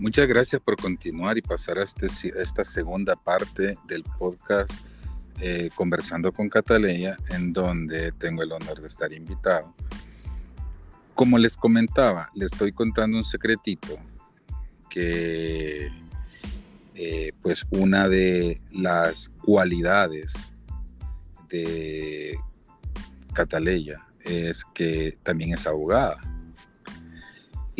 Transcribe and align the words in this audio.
Muchas 0.00 0.26
gracias 0.26 0.62
por 0.62 0.76
continuar 0.76 1.36
y 1.36 1.42
pasar 1.42 1.76
a, 1.76 1.82
este, 1.82 2.06
esta 2.38 2.64
segunda 2.64 3.16
parte 3.16 3.76
del 3.86 4.02
podcast 4.02 4.72
eh, 5.42 5.68
Conversando 5.74 6.32
con 6.32 6.48
Cataleya, 6.48 7.18
en 7.28 7.52
donde 7.52 8.10
tengo 8.12 8.42
el 8.42 8.50
honor 8.50 8.80
de 8.80 8.88
estar 8.88 9.12
invitado. 9.12 9.74
Como 11.14 11.36
les 11.36 11.54
comentaba, 11.54 12.30
les 12.34 12.50
estoy 12.50 12.72
contando 12.72 13.18
un 13.18 13.24
secretito 13.24 13.98
que 14.88 15.90
eh, 16.94 17.32
pues 17.42 17.66
una 17.68 18.08
de 18.08 18.58
las 18.72 19.28
cualidades 19.44 20.32
de 21.50 22.38
Cataleya 23.34 24.06
es 24.24 24.64
que 24.72 25.18
también 25.22 25.52
es 25.52 25.66
abogada. 25.66 26.16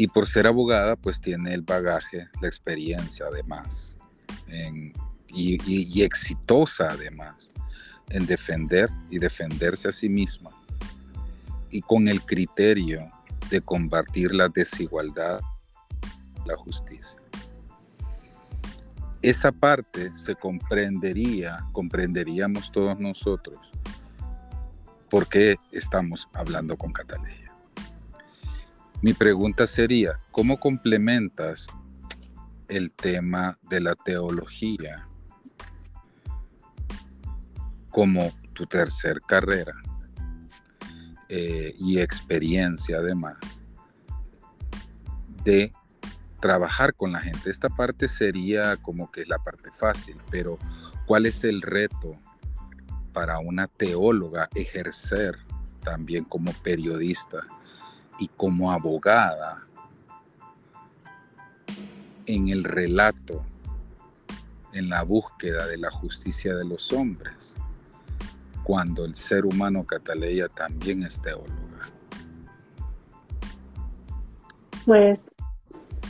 Y 0.00 0.06
por 0.06 0.26
ser 0.26 0.46
abogada, 0.46 0.96
pues 0.96 1.20
tiene 1.20 1.52
el 1.52 1.60
bagaje, 1.60 2.30
la 2.40 2.48
experiencia 2.48 3.26
además, 3.26 3.94
y, 5.28 6.02
exitosa 6.02 6.88
además, 6.90 7.52
en 8.08 8.24
defender 8.24 8.88
y 9.10 9.18
defenderse 9.18 9.88
a 9.88 9.92
sí 9.92 10.08
misma. 10.08 10.52
Y 11.68 11.82
con 11.82 12.08
el 12.08 12.22
criterio 12.22 13.10
de 13.50 13.60
combatir 13.60 14.34
la 14.34 14.48
desigualdad, 14.48 15.42
la 16.46 16.56
justicia. 16.56 17.20
Esa 19.20 19.52
parte 19.52 20.16
se 20.16 20.34
comprendería, 20.34 21.66
comprenderíamos 21.72 22.72
todos 22.72 22.98
nosotros, 22.98 23.70
por 25.10 25.28
qué 25.28 25.56
estamos 25.72 26.26
hablando 26.32 26.78
con 26.78 26.90
Catalina. 26.90 27.49
Mi 29.02 29.14
pregunta 29.14 29.66
sería, 29.66 30.20
¿cómo 30.30 30.60
complementas 30.60 31.68
el 32.68 32.92
tema 32.92 33.58
de 33.70 33.80
la 33.80 33.94
teología 33.94 35.08
como 37.88 38.30
tu 38.52 38.66
tercer 38.66 39.22
carrera 39.26 39.72
eh, 41.30 41.74
y 41.78 41.98
experiencia 41.98 42.98
además 42.98 43.64
de 45.44 45.72
trabajar 46.38 46.92
con 46.92 47.12
la 47.12 47.20
gente? 47.20 47.48
Esta 47.48 47.70
parte 47.70 48.06
sería 48.06 48.76
como 48.76 49.10
que 49.10 49.22
es 49.22 49.28
la 49.28 49.38
parte 49.38 49.70
fácil, 49.72 50.18
pero 50.30 50.58
¿cuál 51.06 51.24
es 51.24 51.42
el 51.44 51.62
reto 51.62 52.18
para 53.14 53.38
una 53.38 53.66
teóloga 53.66 54.50
ejercer 54.54 55.38
también 55.82 56.24
como 56.24 56.52
periodista? 56.52 57.46
Y 58.20 58.28
como 58.28 58.70
abogada 58.70 59.66
en 62.26 62.48
el 62.48 62.62
relato, 62.62 63.44
en 64.72 64.88
la 64.88 65.02
búsqueda 65.02 65.66
de 65.66 65.78
la 65.78 65.90
justicia 65.90 66.54
de 66.54 66.64
los 66.64 66.92
hombres, 66.92 67.56
cuando 68.62 69.04
el 69.04 69.16
ser 69.16 69.46
humano 69.46 69.84
cataleya 69.84 70.48
también 70.48 71.02
es 71.02 71.20
teóloga? 71.20 71.90
Pues, 74.84 75.30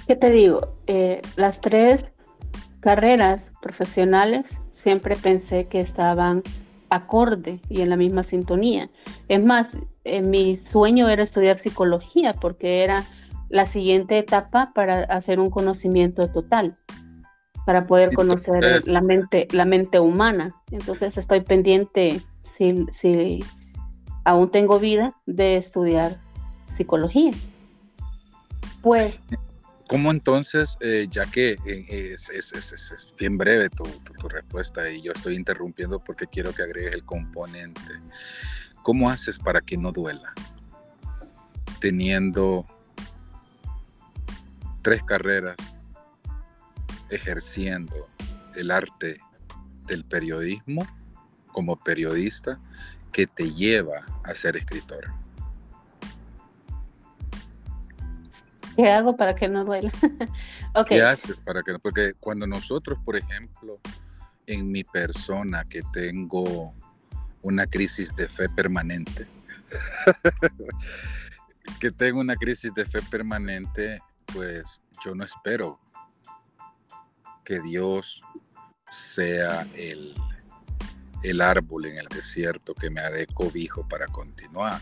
¿qué 0.06 0.16
te 0.16 0.30
digo? 0.30 0.76
Eh, 0.86 1.22
las 1.36 1.60
tres 1.60 2.14
carreras 2.80 3.52
profesionales 3.62 4.60
siempre 4.72 5.16
pensé 5.16 5.66
que 5.66 5.80
estaban 5.80 6.42
acorde 6.90 7.60
y 7.68 7.80
en 7.80 7.90
la 7.90 7.96
misma 7.96 8.24
sintonía. 8.24 8.90
Es 9.28 9.42
más, 9.42 9.68
eh, 10.04 10.20
mi 10.20 10.56
sueño 10.56 11.08
era 11.08 11.22
estudiar 11.22 11.58
psicología 11.58 12.34
porque 12.34 12.82
era 12.82 13.04
la 13.48 13.66
siguiente 13.66 14.18
etapa 14.18 14.72
para 14.74 15.02
hacer 15.04 15.40
un 15.40 15.50
conocimiento 15.50 16.28
total, 16.28 16.76
para 17.66 17.86
poder 17.86 18.12
conocer 18.14 18.82
la 18.86 19.00
mente, 19.00 19.48
la 19.52 19.64
mente 19.64 20.00
humana. 20.00 20.54
Entonces 20.70 21.16
estoy 21.16 21.40
pendiente, 21.40 22.20
si, 22.42 22.86
si 22.92 23.44
aún 24.24 24.50
tengo 24.50 24.78
vida, 24.78 25.14
de 25.26 25.56
estudiar 25.56 26.18
psicología. 26.66 27.32
Pues 28.82 29.20
¿Cómo 29.90 30.12
entonces, 30.12 30.76
eh, 30.78 31.08
ya 31.10 31.26
que 31.26 31.58
eh, 31.66 32.14
es, 32.14 33.12
bien 33.18 33.36
breve 33.36 33.68
tu, 33.70 33.82
respuesta 34.28 34.88
y 34.88 35.02
yo 35.02 35.10
estoy 35.10 35.34
interrumpiendo 35.34 35.98
porque 35.98 36.28
quiero 36.28 36.54
que 36.54 36.62
agregues 36.62 36.94
el 36.94 37.04
componente, 37.04 37.80
¿cómo 38.84 39.10
haces 39.10 39.40
para 39.40 39.60
que 39.60 39.76
no 39.76 39.90
duela? 39.90 40.32
Teniendo 41.80 42.64
tres 44.80 45.02
carreras, 45.02 45.56
ejerciendo 47.08 48.08
el 48.54 48.70
arte 48.70 49.18
del 49.88 50.04
periodismo 50.04 50.86
como 51.48 51.76
periodista 51.76 52.60
que 53.10 53.26
te 53.26 53.52
lleva 53.52 54.06
a 54.22 54.36
ser 54.36 54.56
escritora. 54.56 55.20
¿Qué 58.80 58.90
hago 58.90 59.14
para 59.14 59.34
que 59.34 59.46
no 59.46 59.62
duela? 59.62 59.92
okay. 60.74 60.96
¿Qué 60.96 61.02
haces 61.02 61.38
para 61.42 61.62
que 61.62 61.72
no? 61.72 61.78
Porque 61.78 62.14
cuando 62.18 62.46
nosotros, 62.46 62.98
por 63.04 63.14
ejemplo, 63.14 63.78
en 64.46 64.72
mi 64.72 64.84
persona 64.84 65.64
que 65.64 65.82
tengo 65.92 66.72
una 67.42 67.66
crisis 67.66 68.16
de 68.16 68.26
fe 68.26 68.48
permanente, 68.48 69.26
que 71.80 71.90
tengo 71.90 72.20
una 72.20 72.36
crisis 72.36 72.72
de 72.72 72.86
fe 72.86 73.02
permanente, 73.02 74.00
pues 74.32 74.80
yo 75.04 75.14
no 75.14 75.24
espero 75.24 75.78
que 77.44 77.60
Dios 77.60 78.22
sea 78.90 79.66
el, 79.74 80.14
el 81.22 81.40
árbol 81.42 81.84
en 81.84 81.98
el 81.98 82.08
desierto 82.08 82.74
que 82.74 82.88
me 82.88 83.02
ha 83.02 83.10
de 83.10 83.26
cobijo 83.26 83.86
para 83.86 84.06
continuar. 84.06 84.80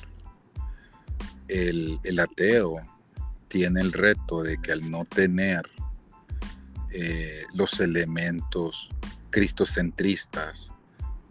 El, 1.48 1.98
el 2.04 2.20
ateo 2.20 2.80
tiene 3.48 3.80
el 3.80 3.92
reto 3.92 4.42
de 4.42 4.58
que 4.60 4.72
al 4.72 4.90
no 4.90 5.04
tener 5.04 5.68
eh, 6.90 7.44
los 7.54 7.80
elementos 7.80 8.90
cristocentristas 9.30 10.72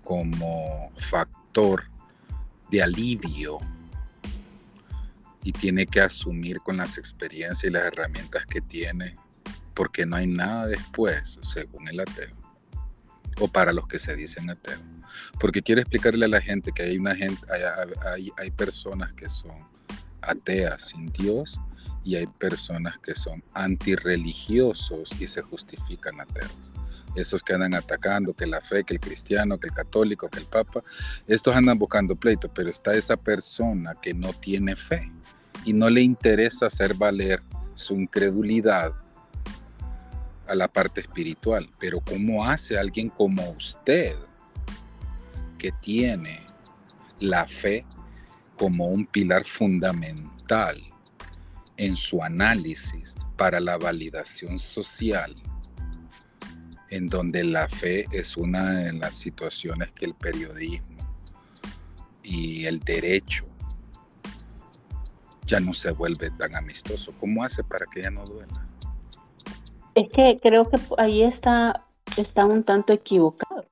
como 0.03 0.91
factor 0.95 1.85
de 2.69 2.83
alivio 2.83 3.59
y 5.43 5.51
tiene 5.51 5.85
que 5.85 6.01
asumir 6.01 6.59
con 6.59 6.77
las 6.77 6.97
experiencias 6.97 7.63
y 7.63 7.69
las 7.69 7.85
herramientas 7.85 8.45
que 8.45 8.61
tiene, 8.61 9.15
porque 9.73 10.05
no 10.05 10.17
hay 10.17 10.27
nada 10.27 10.67
después, 10.67 11.39
según 11.41 11.87
el 11.87 12.01
ateo, 12.01 12.35
o 13.39 13.47
para 13.47 13.71
los 13.71 13.87
que 13.87 13.99
se 13.99 14.15
dicen 14.15 14.49
ateo. 14.49 14.79
Porque 15.39 15.61
quiero 15.61 15.81
explicarle 15.81 16.25
a 16.25 16.29
la 16.29 16.41
gente 16.41 16.71
que 16.71 16.83
hay, 16.83 16.97
una 16.97 17.15
gente, 17.15 17.39
hay, 17.51 18.29
hay 18.37 18.51
personas 18.51 19.13
que 19.13 19.29
son 19.29 19.55
ateas 20.21 20.89
sin 20.89 21.11
Dios 21.13 21.59
y 22.07 22.15
hay 22.15 22.25
personas 22.25 22.97
que 22.99 23.15
son 23.15 23.43
antirreligiosos 23.53 25.11
y 25.19 25.27
se 25.27 25.41
justifican 25.41 26.21
ateos. 26.21 26.55
Esos 27.17 27.43
que 27.43 27.53
andan 27.53 27.73
atacando 27.73 28.33
que 28.33 28.47
la 28.47 28.61
fe, 28.61 28.85
que 28.85 28.93
el 28.93 29.01
cristiano, 29.01 29.59
que 29.59 29.67
el 29.67 29.73
católico, 29.73 30.29
que 30.29 30.39
el 30.39 30.45
papa, 30.45 30.85
estos 31.27 31.53
andan 31.53 31.77
buscando 31.77 32.15
pleito, 32.15 32.47
pero 32.53 32.69
está 32.69 32.95
esa 32.95 33.17
persona 33.17 33.93
que 34.01 34.13
no 34.13 34.31
tiene 34.31 34.77
fe 34.77 35.11
y 35.65 35.73
no 35.73 35.89
le 35.89 35.99
interesa 35.99 36.67
hacer 36.67 36.93
valer 36.93 37.43
su 37.73 37.95
incredulidad 37.95 38.93
a 40.47 40.55
la 40.55 40.69
parte 40.69 41.01
espiritual. 41.01 41.69
Pero 41.77 41.99
¿cómo 41.99 42.45
hace 42.45 42.77
alguien 42.77 43.09
como 43.09 43.49
usted 43.49 44.15
que 45.57 45.73
tiene 45.81 46.39
la 47.19 47.45
fe 47.49 47.85
como 48.55 48.87
un 48.87 49.05
pilar 49.05 49.43
fundamental 49.43 50.79
en 51.77 51.95
su 51.95 52.23
análisis 52.23 53.15
para 53.37 53.59
la 53.59 53.77
validación 53.77 54.59
social, 54.59 55.33
en 56.89 57.07
donde 57.07 57.43
la 57.43 57.69
fe 57.69 58.05
es 58.11 58.35
una 58.35 58.71
de 58.71 58.93
las 58.93 59.15
situaciones 59.15 59.91
que 59.91 60.05
el 60.05 60.15
periodismo 60.15 60.97
y 62.23 62.65
el 62.65 62.79
derecho 62.79 63.45
ya 65.45 65.59
no 65.59 65.73
se 65.73 65.91
vuelve 65.91 66.29
tan 66.31 66.55
amistoso. 66.55 67.13
¿Cómo 67.19 67.43
hace 67.43 67.63
para 67.63 67.85
que 67.85 68.01
ya 68.01 68.09
no 68.09 68.23
duela? 68.23 68.67
Es 69.95 70.09
que 70.09 70.39
creo 70.41 70.69
que 70.69 70.77
ahí 70.97 71.23
está, 71.23 71.85
está 72.17 72.45
un 72.45 72.63
tanto 72.63 72.93
equivocado, 72.93 73.65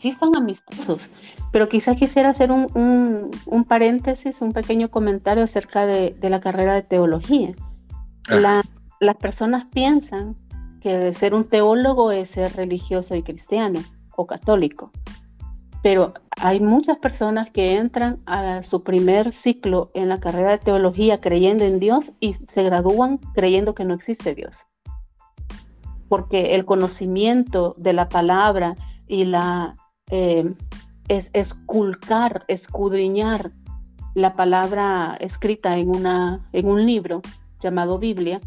sí 0.00 0.12
son 0.12 0.34
amistosos, 0.34 1.10
pero 1.52 1.68
quizás 1.68 1.96
quisiera 1.96 2.30
hacer 2.30 2.50
un, 2.50 3.30
paréntesis, 3.68 4.40
un 4.40 4.52
pequeño 4.52 4.90
comentario 4.90 5.44
acerca 5.44 5.84
de, 5.84 6.16
la 6.22 6.40
carrera 6.40 6.74
de 6.74 6.82
teología. 6.82 7.54
las 8.28 9.16
personas 9.16 9.66
piensan 9.72 10.36
que 10.80 11.12
ser 11.12 11.34
un 11.34 11.44
teólogo 11.44 12.12
es 12.12 12.30
ser 12.30 12.56
religioso 12.56 13.14
y 13.14 13.22
cristiano 13.22 13.80
o 14.16 14.26
católico. 14.26 14.90
pero 15.82 16.14
hay 16.38 16.60
muchas 16.60 16.96
personas 16.98 17.50
que 17.50 17.76
entran 17.76 18.18
a 18.24 18.62
su 18.62 18.82
primer 18.82 19.32
ciclo 19.32 19.90
en 19.92 20.08
la 20.08 20.20
carrera 20.20 20.52
de 20.52 20.58
teología 20.58 21.20
creyendo 21.20 21.64
en 21.64 21.78
Dios 21.78 22.12
y 22.20 22.32
se 22.32 22.62
gradúan 22.62 23.18
creyendo 23.34 23.74
que 23.74 23.84
no 23.84 23.92
existe 23.92 24.34
Dios. 24.34 24.64
Porque 26.08 26.54
el 26.54 26.64
conocimiento 26.64 27.74
de 27.76 27.92
la 27.92 28.08
palabra 28.08 28.74
y 29.06 29.24
la 29.24 29.76
eh, 30.10 30.54
es 31.08 31.30
esculcar, 31.32 32.44
escudriñar 32.48 33.52
la 34.14 34.34
palabra 34.34 35.16
escrita 35.20 35.76
en, 35.76 35.90
una, 35.90 36.42
en 36.52 36.68
un 36.68 36.86
libro 36.86 37.22
llamado 37.60 37.98
Biblia, 37.98 38.40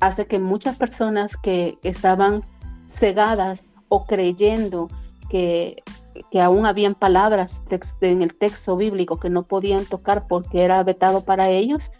hace 0.00 0.26
que 0.26 0.38
muchas 0.38 0.76
personas 0.76 1.36
que 1.36 1.78
estaban 1.82 2.42
cegadas 2.88 3.62
o 3.88 4.04
creyendo 4.04 4.88
que, 5.28 5.82
que 6.30 6.40
aún 6.40 6.66
habían 6.66 6.94
palabras 6.94 7.62
en 8.00 8.22
el 8.22 8.36
texto 8.36 8.76
bíblico 8.76 9.20
que 9.20 9.30
no 9.30 9.44
podían 9.44 9.84
tocar 9.84 10.26
porque 10.26 10.62
era 10.62 10.82
vetado 10.82 11.24
para 11.24 11.50
ellos, 11.50 11.90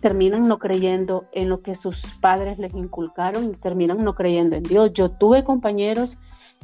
terminan 0.00 0.48
no 0.48 0.58
creyendo 0.58 1.26
en 1.32 1.48
lo 1.48 1.62
que 1.62 1.74
sus 1.74 2.02
padres 2.20 2.58
les 2.58 2.74
inculcaron 2.74 3.50
y 3.50 3.54
terminan 3.54 4.04
no 4.04 4.14
creyendo 4.14 4.56
en 4.56 4.62
Dios. 4.62 4.92
Yo 4.92 5.10
tuve 5.10 5.44
compañeros 5.44 6.18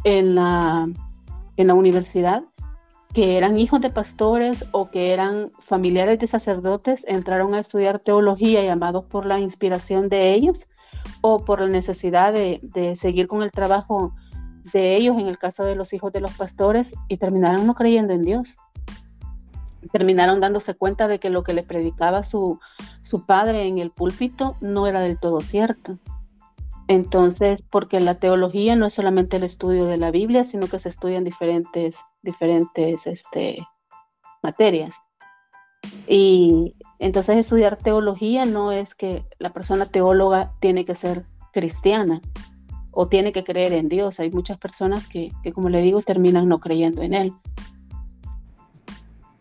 en 0.05 0.35
la, 0.35 0.89
en 1.61 1.69
la 1.69 1.75
universidad 1.75 2.45
que 3.13 3.37
eran 3.37 3.59
hijos 3.59 3.81
de 3.81 3.91
pastores 3.91 4.65
o 4.71 4.91
que 4.91 5.13
eran 5.13 5.51
familiares 5.61 6.19
de 6.19 6.27
sacerdotes, 6.27 7.05
entraron 7.09 7.55
a 7.55 7.61
estudiar 7.61 7.99
teología 7.99 8.63
llamados 8.63 9.05
por 9.05 9.27
la 9.27 9.41
inspiración 9.41 10.09
de 10.09 10.33
ellos 10.33 10.69
o 11.21 11.45
por 11.45 11.61
la 11.61 11.67
necesidad 11.67 12.33
de, 12.33 12.95
seguir 12.95 13.27
con 13.27 13.43
el 13.43 13.51
trabajo 13.51 14.15
de 14.73 14.97
ellos, 14.97 15.19
en 15.19 15.27
el 15.27 15.39
caso 15.39 15.65
de 15.65 15.75
los 15.75 15.93
hijos 15.93 16.13
de 16.13 16.21
los 16.21 16.33
pastores, 16.35 16.95
y 17.09 17.17
terminaron 17.17 17.67
no 17.67 17.75
creyendo 17.75 18.13
en 18.13 18.23
Dios. 18.23 18.57
Terminaron 19.93 20.41
dándose 20.41 20.75
cuenta 20.75 21.09
de 21.09 21.19
que 21.19 21.31
lo 21.31 21.43
que 21.43 21.55
les 21.55 21.65
predicaba 21.65 22.23
su, 22.23 22.61
su 23.03 23.25
padre 23.25 23.67
en 23.67 23.79
el 23.79 23.91
púlpito 23.91 24.57
no 24.61 24.87
era 24.87 25.01
del 25.01 25.19
todo 25.19 25.41
cierto. 25.41 25.99
Entonces, 26.91 27.63
porque 27.63 28.01
la 28.01 28.17
teología 28.17 28.75
no 28.75 28.85
es 28.85 28.95
solamente 28.95 29.37
el 29.37 29.45
estudio 29.45 29.87
de 29.87 29.97
la 29.97 30.11
Biblia, 30.11 30.43
sino 30.43 30.67
que 30.67 30.81
se 30.81 30.89
estudian 30.89 31.23
diferentes, 31.23 32.01
diferentes 32.21 33.07
este, 33.07 33.65
materias. 34.43 34.97
Y 36.09 36.75
entonces 36.99 37.37
estudiar 37.37 37.77
teología 37.77 38.45
no 38.45 38.73
es 38.73 38.97
que 38.97 39.25
la 39.39 39.53
persona 39.53 39.87
teóloga 39.87 40.53
tiene 40.59 40.85
que 40.85 40.97
ser 40.97 41.27
cristiana 41.53 42.21
o 42.91 43.07
tiene 43.07 43.33
que 43.33 43.45
creer 43.45 43.73
en 43.73 43.89
Dios. 43.89 44.19
Hay 44.19 44.33
muchas 44.33 44.59
personas 44.59 45.07
que, 45.07 45.31
que 45.45 45.53
como 45.53 45.69
le 45.69 45.83
digo, 45.83 46.03
terminan 46.03 46.49
no 46.49 46.59
creyendo 46.59 47.03
en 47.03 47.15
Él. 47.15 47.33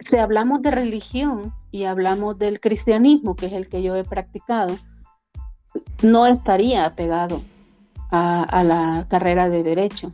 Si 0.01 0.17
hablamos 0.17 0.61
de 0.61 0.69
religión 0.69 1.51
y 1.71 1.85
hablamos 1.85 2.37
del 2.37 2.59
cristianismo, 2.59 3.35
que 3.35 3.47
es 3.47 3.53
el 3.53 3.69
que 3.69 3.81
yo 3.81 3.95
he 3.95 4.03
practicado, 4.03 4.77
no 6.01 6.27
estaría 6.27 6.85
apegado 6.85 7.41
a, 8.11 8.63
la 8.63 9.05
carrera 9.09 9.49
de 9.49 9.63
derecho, 9.63 10.13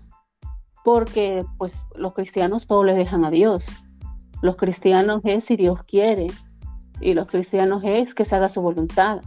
porque 0.83 1.45
pues 1.57 1.73
los 1.95 2.13
cristianos 2.13 2.67
todo 2.67 2.83
le 2.83 2.93
dejan 2.93 3.25
a 3.25 3.31
Dios. 3.31 3.67
Los 4.41 4.57
cristianos 4.57 5.21
es 5.23 5.45
si 5.45 5.55
Dios 5.55 5.83
quiere 5.83 6.27
y 6.99 7.13
los 7.13 7.27
cristianos 7.27 7.83
es 7.85 8.13
que 8.13 8.25
se 8.25 8.35
haga 8.35 8.49
su 8.49 8.61
voluntad. 8.61 9.21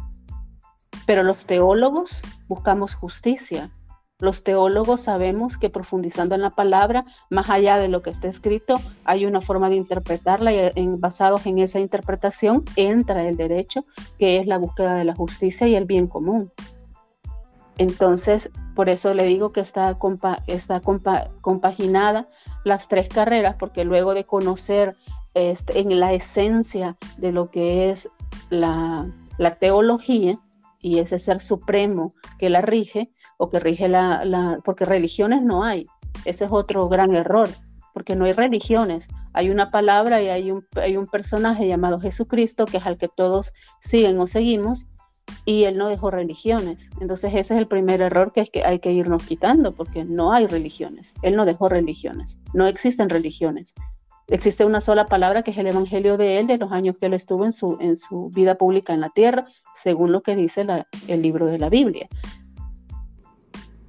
Pero 1.07 1.23
los 1.23 1.45
teólogos 1.45 2.21
buscamos 2.47 2.95
justicia, 2.95 3.71
los 4.21 4.43
teólogos 4.43 5.03
sabemos 5.03 5.57
que 5.57 5.71
profundizando 5.71 6.35
en 6.35 6.43
la 6.43 6.51
palabra, 6.51 7.05
más 7.31 7.51
allá 7.51 7.79
de 7.79 7.87
lo 7.87 8.03
que 8.03 8.11
está 8.11 8.27
escrito, 8.27 8.81
hay 9.05 9.27
una 9.27 9.41
forma 9.41 9.71
de 9.71 9.77
interpretarla 9.77 10.53
y 10.53 10.73
en, 10.75 11.01
basados 11.01 11.47
en 11.47 11.59
esa 11.59 11.79
interpretación 11.79 12.65
entra 12.75 13.29
el 13.29 13.37
derecho, 13.37 13.85
que 14.19 14.39
es 14.39 14.47
la 14.47 14.59
búsqueda 14.59 14.97
de 14.97 15.05
la 15.05 15.15
justicia 15.15 15.69
y 15.69 15.77
el 15.77 15.85
bien 15.85 16.09
común. 16.09 16.51
Entonces, 17.77 18.51
por 18.75 18.89
eso 18.89 19.15
le 19.15 19.25
digo 19.25 19.53
que 19.53 19.61
está, 19.61 19.97
compaginada 21.41 22.29
las 22.65 22.89
tres 22.89 23.09
carreras, 23.09 23.55
porque 23.57 23.85
luego 23.85 24.15
de 24.15 24.25
conocer 24.25 24.97
este, 25.35 25.79
en 25.79 26.01
la 26.01 26.13
esencia 26.13 26.97
de 27.19 27.31
lo 27.31 27.53
que 27.53 27.91
es 27.91 28.09
la 28.51 29.13
teología 29.61 30.41
y 30.81 30.99
ese 30.99 31.19
ser 31.19 31.41
supremo 31.41 32.13
que 32.39 32.51
la 32.51 32.61
rige, 32.61 33.13
o 33.39 33.49
que 33.49 33.61
rige 33.61 33.89
la, 33.89 34.61
porque 34.65 34.85
religiones 34.85 35.43
no 35.43 35.65
hay. 35.65 35.87
Ese 36.27 36.45
es 36.45 36.53
otro 36.53 36.89
gran 36.89 37.15
error, 37.15 37.49
porque 37.95 38.15
no 38.15 38.27
hay 38.27 38.33
religiones. 38.33 39.09
Hay 39.33 39.49
una 39.49 39.71
palabra 39.71 40.21
y 40.21 40.29
hay 40.29 40.51
un, 40.51 40.67
hay 40.75 40.97
un 40.97 41.07
personaje 41.07 41.67
llamado 41.67 42.01
Jesucristo, 42.01 42.67
que 42.67 42.77
es 42.77 42.87
al 42.87 42.99
que 42.99 43.09
todos 43.09 43.55
siguen 43.81 44.19
o 44.21 44.27
seguimos, 44.27 44.87
y 45.45 45.65
él 45.65 45.79
no 45.79 45.89
dejó 45.89 46.11
religiones. 46.11 46.91
Entonces 47.01 47.33
ese 47.35 47.55
es 47.55 47.61
el 47.61 47.69
primer 47.69 48.01
error 48.01 48.33
que, 48.33 48.41
es 48.41 48.51
que 48.51 48.65
hay 48.65 48.81
que 48.81 48.93
irnos 48.93 49.23
quitando, 49.23 49.73
porque 49.73 50.05
no 50.05 50.33
hay 50.33 50.47
religiones. 50.47 51.15
Él 51.23 51.37
no 51.37 51.45
dejó 51.45 51.69
religiones. 51.69 52.39
No 52.55 52.67
existen 52.67 53.09
religiones. 53.09 53.75
Existe 54.27 54.67
una 54.67 54.81
sola 54.81 55.07
palabra 55.07 55.43
que 55.43 55.53
es 55.53 55.59
el 55.59 55.69
Evangelio 55.69 56.19
de 56.19 56.39
él, 56.39 56.47
de 56.47 56.59
los 56.59 56.71
años 56.71 56.97
que 57.01 57.07
él 57.07 57.15
estuvo 57.15 57.47
en 57.47 57.53
su, 57.53 57.79
en 57.81 57.97
su 57.97 58.29
vida 58.35 58.57
pública 58.57 58.93
en 58.93 59.01
la 59.01 59.09
tierra, 59.09 59.47
según 59.75 60.13
lo 60.13 60.23
que 60.23 60.37
dice 60.37 60.67
el 61.07 61.23
libro 61.23 61.47
de 61.47 61.59
la 61.59 61.71
Biblia. 61.71 62.09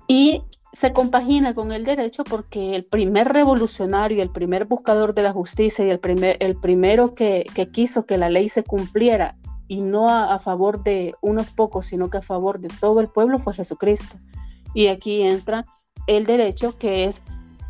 Y 0.10 0.42
se 0.74 0.92
compagina 0.92 1.54
con 1.54 1.72
el 1.72 1.86
derecho 1.86 2.24
porque 2.24 2.76
el 2.76 2.84
primer 2.84 3.28
revolucionario, 3.28 4.24
el 4.24 4.32
primer 4.32 4.66
buscador 4.66 5.14
de 5.14 5.22
la 5.22 5.32
justicia 5.32 5.86
y 5.86 5.90
el, 5.92 6.00
primer, 6.00 6.36
el 6.40 6.56
primero 6.56 7.14
que, 7.14 7.46
quiso 7.72 8.08
que 8.08 8.18
la 8.18 8.28
ley 8.28 8.50
se 8.50 8.64
cumpliera 8.64 9.38
y 9.68 9.82
no 9.82 10.10
a, 10.10 10.40
favor 10.40 10.84
de 10.84 11.14
unos 11.22 11.52
pocos, 11.52 11.86
sino 11.86 12.10
que 12.10 12.18
a 12.18 12.24
favor 12.24 12.60
de 12.60 12.70
todo 12.80 13.02
el 13.02 13.08
pueblo 13.08 13.38
fue 13.38 13.54
Jesucristo. 13.54 14.18
Y 14.74 14.88
aquí 14.88 15.22
entra 15.22 15.68
el 16.08 16.26
derecho, 16.26 16.76
que 16.80 17.04
es 17.04 17.22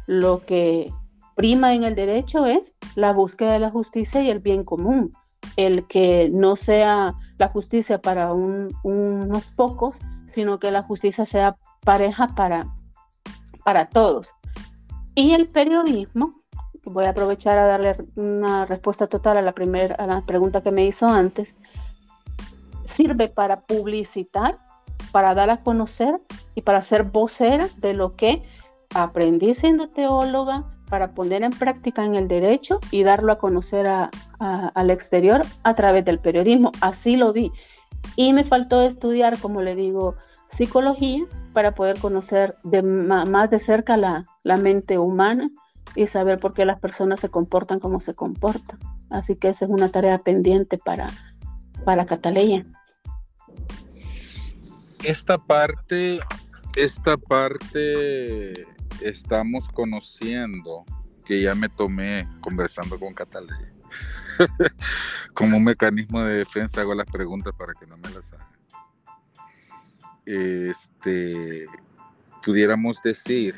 lo 0.08 0.46
que 0.46 0.94
prima 1.36 1.74
en 1.74 1.84
el 1.84 1.94
derecho, 1.94 2.46
es 2.46 2.74
la 2.96 3.12
búsqueda 3.12 3.52
de 3.52 3.60
la 3.60 3.70
justicia 3.70 4.22
y 4.22 4.30
el 4.30 4.40
bien 4.40 4.64
común. 4.64 5.12
El 5.58 5.88
que 5.88 6.30
no 6.32 6.56
sea 6.56 7.16
la 7.38 7.50
justicia 7.50 8.02
para 8.02 8.32
unos 8.32 9.52
pocos, 9.58 10.00
sino 10.30 10.60
que 10.60 10.72
la 10.72 10.84
justicia 10.84 11.26
sea 11.26 11.58
pareja 11.84 12.28
para, 12.36 12.68
para 13.64 13.90
todos. 13.90 14.34
Y 15.16 15.34
el 15.34 15.50
periodismo, 15.50 16.42
voy 16.86 17.06
a 17.06 17.10
aprovechar 17.10 17.58
a 17.58 17.66
darle 17.66 17.98
una 18.16 18.66
respuesta 18.66 19.08
total 19.08 19.38
a 19.38 19.42
la 19.42 19.54
primera 19.54 19.96
a 19.96 20.08
la 20.08 20.22
pregunta 20.26 20.62
que 20.62 20.72
me 20.72 20.86
hizo 20.86 21.08
antes, 21.08 21.56
sirve 22.86 23.28
para 23.28 23.62
publicitar, 23.62 24.60
para 25.12 25.34
dar 25.34 25.50
a 25.50 25.58
conocer 25.58 26.20
y 26.56 26.62
para 26.62 26.82
ser 26.82 27.04
vocera 27.04 27.68
de 27.78 27.94
lo 27.94 28.16
que 28.16 28.44
aprendí 28.94 29.54
siendo 29.54 29.88
teóloga, 29.88 30.66
para 30.90 31.12
poner 31.12 31.44
en 31.44 31.52
práctica 31.52 32.04
en 32.04 32.16
el 32.16 32.28
derecho 32.28 32.80
y 32.92 33.04
darlo 33.04 33.32
a 33.32 33.38
conocer 33.38 33.88
al 34.40 34.90
exterior 34.90 35.42
a 35.64 35.76
través 35.76 36.04
del 36.04 36.20
periodismo. 36.20 36.72
Así 36.82 37.16
lo 37.16 37.32
vi. 37.32 37.52
Y 38.16 38.34
me 38.34 38.44
faltó 38.44 38.82
estudiar, 38.82 39.40
como 39.40 39.62
le 39.62 39.76
digo, 39.76 40.16
psicología 40.50 41.26
para 41.54 41.76
poder 41.76 42.00
conocer 42.00 42.58
de, 42.64 42.84
más 42.84 43.50
de 43.50 43.60
cerca 43.60 43.98
la, 43.98 44.26
mente 44.44 44.98
humana 44.98 45.50
y 45.96 46.08
saber 46.08 46.40
por 46.40 46.54
qué 46.54 46.66
las 46.66 46.80
personas 46.80 47.20
se 47.20 47.30
comportan 47.30 47.80
como 47.80 48.00
se 48.00 48.14
comportan. 48.14 48.80
Así 49.10 49.36
que 49.36 49.50
esa 49.50 49.66
es 49.66 49.72
una 49.72 49.90
tarea 49.90 50.20
pendiente 50.20 50.78
para, 50.78 51.10
para 51.86 52.06
Cataleya. 52.06 52.66
Esta 55.04 55.38
parte, 55.38 56.20
esta 56.76 57.18
parte 57.18 58.68
estamos 59.02 59.70
conociendo, 59.70 60.84
que 61.26 61.42
ya 61.42 61.56
me 61.56 61.70
tomé 61.70 62.28
conversando 62.42 63.00
con 63.00 63.14
Cataleya. 63.14 63.74
Como 65.34 65.58
un 65.58 65.64
mecanismo 65.64 66.24
de 66.24 66.38
defensa 66.38 66.82
hago 66.82 66.96
las 66.96 67.08
preguntas 67.08 67.54
para 67.58 67.74
que 67.74 67.86
no 67.86 67.98
me 67.98 68.10
las 68.10 68.34
hagan 68.34 68.60
este, 70.30 71.66
pudiéramos 72.46 73.02
decir, 73.02 73.56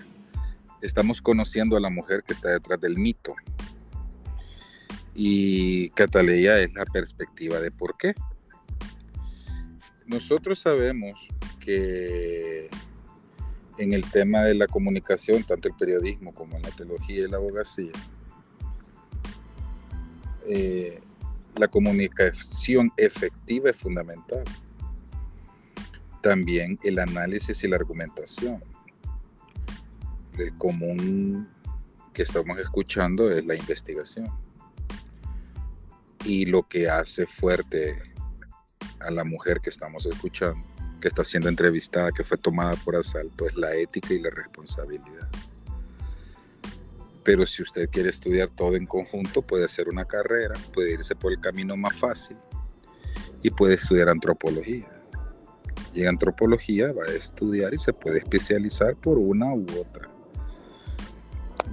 estamos 0.82 1.22
conociendo 1.22 1.76
a 1.76 1.82
la 1.82 1.90
mujer 1.90 2.24
que 2.24 2.34
está 2.34 2.50
detrás 2.50 2.80
del 2.80 2.98
mito. 2.98 3.36
Y 5.14 5.90
Cataleya 5.90 6.60
es 6.60 6.74
la 6.74 6.86
perspectiva 6.86 7.60
de 7.60 7.72
por 7.72 7.98
qué. 7.98 8.16
Nosotros 10.06 10.60
sabemos 10.60 11.28
que 11.60 12.70
en 13.78 13.94
el 13.94 14.10
tema 14.10 14.42
de 14.42 14.54
la 14.54 14.68
comunicación, 14.68 15.44
tanto 15.44 15.68
el 15.68 15.76
periodismo 15.76 16.34
como 16.34 16.56
en 16.56 16.64
la 16.64 16.72
teología 16.72 17.26
y 17.26 17.28
la 17.28 17.38
abogacía, 17.38 17.92
eh, 20.48 21.00
la 21.55 21.67
comunicación 21.67 22.91
efectiva 22.98 23.69
es 23.69 23.77
fundamental 23.77 24.43
también 26.21 26.79
el 26.83 27.00
análisis 27.00 27.63
y 27.63 27.67
la 27.67 27.75
argumentación. 27.75 28.63
El 30.38 30.57
común 30.57 31.50
que 32.13 32.24
estamos 32.24 32.57
escuchando 32.60 33.31
es 33.31 33.45
la 33.45 33.55
investigación. 33.55 34.29
Y 36.24 36.45
lo 36.45 36.67
que 36.67 36.89
hace 36.89 37.25
fuerte 37.25 38.01
a 39.00 39.10
la 39.10 39.24
mujer 39.24 39.60
que 39.60 39.71
estamos 39.71 40.05
escuchando, 40.05 40.67
que 41.01 41.07
está 41.07 41.24
siendo 41.24 41.50
entrevistada, 41.50 42.12
que 42.12 42.24
fue 42.24 42.38
tomada 42.38 42.75
por 42.75 42.95
asalto, 42.95 43.48
es 43.48 43.55
la 43.55 43.74
ética 43.75 44.13
y 44.13 44.19
la 44.19 44.29
responsabilidad. 44.29 45.27
Pero 47.24 47.46
si 47.46 47.62
usted 47.62 47.90
quiere 47.90 48.10
estudiar 48.10 48.50
todo 48.50 48.75
en 48.75 48.86
conjunto, 48.86 49.42
puede 49.42 49.66
hacer 49.66 49.90
una 49.90 50.06
carrera, 50.06 50.56
puede 50.74 50.94
irse 50.94 51.16
por 51.16 51.32
el 51.32 51.40
camino 51.40 51.78
más 51.78 51.96
fácil 51.96 52.38
y 53.44 53.51
puede 53.51 53.75
estudiar 53.75 54.10
antropología. 54.10 54.88
Y 55.94 56.01
en 56.01 56.10
antropología 56.10 56.92
va 56.94 57.04
a 57.04 57.13
estudiar 57.13 57.74
y 57.74 57.78
se 57.78 57.94
puede 57.94 58.20
especializar 58.20 58.96
por 58.96 59.18
una 59.18 59.54
u 59.54 59.66
otra. 59.80 60.10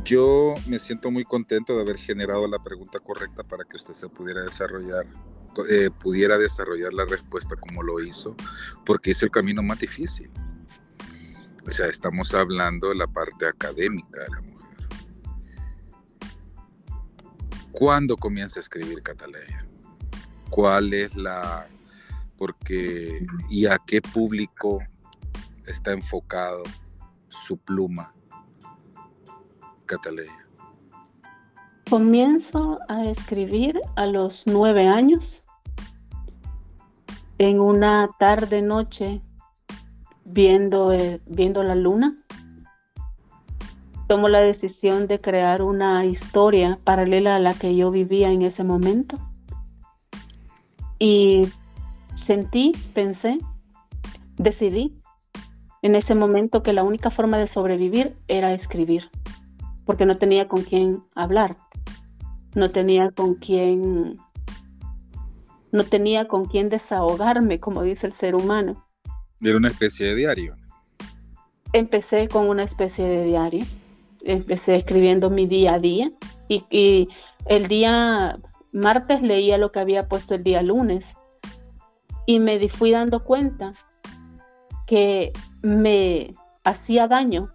Yo 0.05 0.55
me 0.67 0.78
siento 0.78 1.11
muy 1.11 1.25
contento 1.25 1.76
de 1.76 1.83
haber 1.83 1.99
generado 1.99 2.47
la 2.49 2.62
pregunta 2.62 2.99
correcta 3.00 3.43
para 3.43 3.64
que 3.64 3.76
usted 3.76 3.95
se 3.95 4.09
pudiera 4.09 4.43
desarrollar, 4.43 5.07
eh, 5.69 5.90
pudiera 5.90 6.38
desarrollar 6.38 6.93
la 6.93 7.05
respuesta 7.05 7.57
como 7.57 7.83
lo 7.83 8.00
hizo, 8.00 8.35
porque 8.87 9.11
es 9.11 9.23
el 9.23 9.31
camino 9.31 9.62
más 9.62 9.78
difícil. 9.78 10.31
O 11.67 11.71
sea, 11.71 11.87
estamos 11.88 12.33
hablando 12.33 12.88
de 12.88 12.95
la 12.95 13.07
parte 13.07 13.47
académica 13.47 14.21
de 14.23 14.28
la 14.31 14.40
mujer. 14.40 14.58
¿Cuándo 17.72 18.16
comienza 18.16 18.58
a 18.58 18.62
escribir 18.62 19.02
Cataleya? 19.02 19.66
¿Cuál 20.50 20.92
es 20.94 21.14
la... 21.14 21.66
porque 22.37 23.26
y 23.50 23.66
a 23.66 23.78
qué 23.78 24.00
público 24.00 24.80
está 25.66 25.92
enfocado 25.92 26.62
su 27.28 27.56
pluma, 27.58 28.14
Cataleya? 29.87 30.46
Comienzo 31.88 32.78
a 32.88 33.04
escribir 33.04 33.80
a 33.96 34.06
los 34.06 34.46
nueve 34.46 34.87
años, 34.87 35.42
en 37.38 37.60
una 37.60 38.08
tarde 38.18 38.62
noche, 38.62 39.22
viendo, 40.25 40.92
eh, 40.92 41.22
viendo 41.26 41.62
la 41.62 41.75
luna 41.75 42.16
tomo 44.09 44.31
la 44.31 44.41
decisión 44.41 45.07
de 45.07 45.21
crear 45.21 45.61
una 45.61 46.07
historia 46.07 46.81
paralela 46.83 47.37
a 47.37 47.38
la 47.38 47.53
que 47.53 47.77
yo 47.77 47.91
vivía 47.91 48.33
en 48.33 48.41
ese 48.41 48.65
momento. 48.65 49.19
Y 50.99 51.47
sentí, 52.15 52.73
pensé, 52.95 53.38
decidí 54.38 54.99
en 55.83 55.95
ese 55.95 56.15
momento 56.15 56.62
que 56.62 56.73
la 56.73 56.83
única 56.83 57.11
forma 57.11 57.37
de 57.37 57.47
sobrevivir 57.47 58.17
era 58.29 58.55
escribir, 58.55 59.11
porque 59.85 60.07
no 60.07 60.17
tenía 60.17 60.49
con 60.49 60.62
quién 60.62 61.05
hablar, 61.15 61.57
no 62.55 62.71
tenía 62.71 63.11
con 63.11 63.35
quién 63.35 64.17
no 65.71 65.85
tenía 65.85 66.27
con 66.27 66.47
quién 66.47 66.71
desahogarme, 66.71 67.61
como 67.61 67.83
dice 67.83 68.07
el 68.07 68.15
ser 68.15 68.35
humano. 68.35 68.87
Era 69.43 69.59
una 69.59 69.69
especie 69.69 70.07
de 70.07 70.15
diario. 70.15 70.57
Empecé 71.75 72.27
con 72.27 72.49
una 72.49 72.62
especie 72.62 73.05
de 73.05 73.25
diario 73.25 73.67
empecé 74.32 74.76
escribiendo 74.76 75.30
mi 75.30 75.47
día 75.47 75.75
a 75.75 75.78
día 75.78 76.11
y, 76.49 77.08
el 77.47 77.66
día 77.66 78.38
martes 78.73 79.23
leía 79.23 79.56
lo 79.56 79.73
que 79.73 79.80
había 79.80 80.06
puesto 80.06 80.35
el 80.35 80.42
día 80.42 80.61
lunes 80.61 81.16
y 82.26 82.40
me 82.40 82.68
fui 82.68 82.90
dando 82.90 83.25
cuenta 83.25 83.73
que 84.87 85.32
me 85.62 86.35
hacía 86.64 87.08
daño 87.08 87.54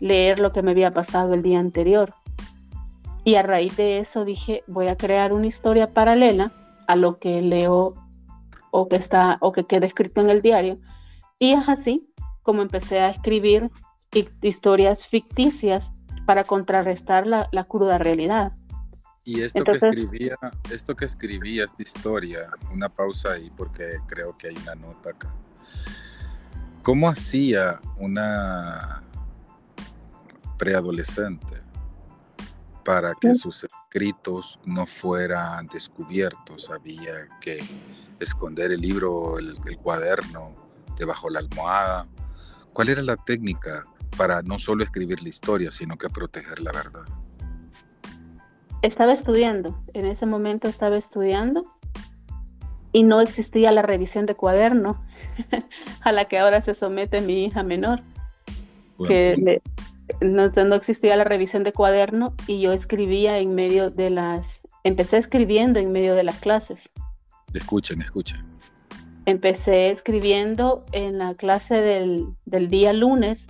leer 0.00 0.40
lo 0.40 0.52
que 0.52 0.62
me 0.62 0.72
había 0.72 0.92
pasado 0.92 1.34
el 1.34 1.42
día 1.42 1.60
anterior. 1.60 2.14
Y 3.22 3.36
a 3.36 3.42
raíz 3.42 3.76
de 3.76 3.98
eso 3.98 4.24
dije, 4.24 4.64
voy 4.66 4.88
a 4.88 4.96
crear 4.96 5.32
una 5.32 5.46
historia 5.46 5.92
paralela 5.92 6.52
a 6.88 6.96
lo 6.96 7.18
que 7.18 7.40
leo 7.42 7.94
o 8.72 8.88
que 8.88 8.96
está 8.96 9.38
o 9.40 9.52
que 9.52 9.64
queda 9.64 9.86
escrito 9.86 10.20
en 10.20 10.30
el 10.30 10.42
diario. 10.42 10.78
Y 11.38 11.52
es 11.52 11.68
así 11.68 12.10
como 12.42 12.62
empecé 12.62 12.98
a 12.98 13.10
escribir 13.10 13.70
historias 14.42 15.06
ficticias 15.06 15.92
para 16.30 16.44
contrarrestar 16.44 17.26
la, 17.26 17.64
cruda 17.64 17.98
realidad. 17.98 18.52
Y 19.24 19.40
esto 19.40 19.64
que 19.64 19.72
escribía, 19.72 20.36
esto 20.70 20.94
que 20.94 21.04
escribía, 21.04 21.64
esta 21.64 21.82
historia, 21.82 22.50
una 22.72 22.88
pausa 22.88 23.32
ahí 23.32 23.50
porque 23.56 23.98
creo 24.06 24.38
que 24.38 24.46
hay 24.46 24.56
una 24.58 24.76
nota 24.76 25.10
acá. 25.10 25.34
¿Cómo 26.84 27.08
hacía 27.08 27.80
una 27.98 29.02
preadolescente 30.56 31.62
para 32.84 33.12
que 33.20 33.34
sus 33.34 33.64
escritos 33.64 34.60
no 34.64 34.86
fueran 34.86 35.66
descubiertos? 35.66 36.70
Había 36.70 37.26
que 37.40 37.58
esconder 38.20 38.70
el 38.70 38.80
libro, 38.80 39.36
el, 39.36 39.58
el 39.66 39.78
cuaderno 39.78 40.54
debajo 40.96 41.28
la 41.28 41.40
almohada. 41.40 42.06
¿Cuál 42.72 42.90
era 42.90 43.02
la 43.02 43.16
técnica 43.16 43.84
para 44.16 44.42
no 44.42 44.58
solo 44.58 44.84
escribir 44.84 45.22
la 45.22 45.28
historia, 45.28 45.70
sino 45.70 45.96
que 45.96 46.08
proteger 46.08 46.60
la 46.60 46.72
verdad? 46.72 47.02
Estaba 48.82 49.12
estudiando, 49.12 49.82
en 49.92 50.06
ese 50.06 50.26
momento 50.26 50.68
estaba 50.68 50.96
estudiando 50.96 51.64
y 52.92 53.02
no 53.02 53.20
existía 53.20 53.70
la 53.72 53.82
revisión 53.82 54.26
de 54.26 54.34
cuaderno 54.34 55.02
a 56.00 56.12
la 56.12 56.26
que 56.26 56.38
ahora 56.38 56.60
se 56.60 56.74
somete 56.74 57.20
mi 57.20 57.44
hija 57.44 57.62
menor. 57.62 58.02
que 59.06 59.60
no, 60.20 60.48
no, 60.48 60.74
existía 60.74 61.16
la 61.16 61.24
revisión 61.24 61.62
de 61.62 61.72
cuaderno 61.72 62.34
y 62.46 62.60
yo 62.60 62.72
escribía 62.72 63.38
en 63.38 63.54
medio 63.54 63.90
de 63.90 64.10
las, 64.10 64.60
empecé 64.82 65.18
escribiendo 65.18 65.78
en 65.78 65.92
medio 65.92 66.14
de 66.14 66.24
las 66.24 66.38
clases. 66.38 66.90
Escuchen, 67.54 68.02
escuchen. 68.02 68.44
Empecé 69.26 69.90
escribiendo 69.90 70.84
en 70.92 71.18
la 71.18 71.34
clase 71.34 71.76
del, 71.80 72.26
del 72.44 72.68
día 72.68 72.92
lunes 72.92 73.46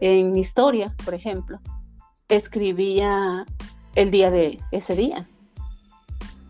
en 0.00 0.36
historia, 0.36 0.94
por 1.04 1.14
ejemplo, 1.14 1.60
escribía 2.28 3.44
el 3.94 4.10
día 4.10 4.30
de 4.30 4.60
ese 4.72 4.94
día, 4.94 5.28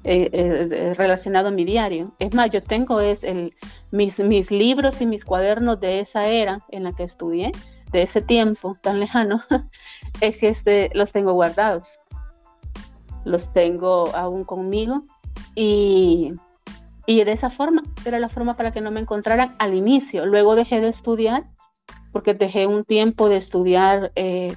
eh, 0.04 0.30
eh, 0.32 0.94
relacionado 0.94 1.48
a 1.48 1.50
mi 1.50 1.64
diario. 1.64 2.12
Es 2.18 2.34
más, 2.34 2.50
yo 2.50 2.62
tengo 2.62 3.00
es 3.00 3.24
el, 3.24 3.54
mis, 3.90 4.20
mis 4.20 4.50
libros 4.50 5.00
y 5.00 5.06
mis 5.06 5.24
cuadernos 5.24 5.80
de 5.80 6.00
esa 6.00 6.28
era 6.28 6.64
en 6.70 6.84
la 6.84 6.92
que 6.92 7.02
estudié, 7.02 7.52
de 7.92 8.02
ese 8.02 8.20
tiempo 8.20 8.76
tan 8.80 9.00
lejano, 9.00 9.40
es 10.20 10.38
que 10.38 10.48
este, 10.48 10.90
los 10.94 11.12
tengo 11.12 11.32
guardados. 11.32 12.00
Los 13.24 13.52
tengo 13.52 14.14
aún 14.14 14.44
conmigo 14.44 15.02
y, 15.56 16.32
y 17.06 17.24
de 17.24 17.32
esa 17.32 17.50
forma 17.50 17.82
era 18.04 18.20
la 18.20 18.28
forma 18.28 18.56
para 18.56 18.70
que 18.70 18.80
no 18.80 18.92
me 18.92 19.00
encontraran 19.00 19.56
al 19.58 19.74
inicio. 19.74 20.26
Luego 20.26 20.54
dejé 20.54 20.80
de 20.80 20.88
estudiar 20.88 21.48
porque 22.16 22.32
dejé 22.32 22.66
un 22.66 22.82
tiempo 22.82 23.28
de 23.28 23.36
estudiar 23.36 24.10
eh, 24.14 24.54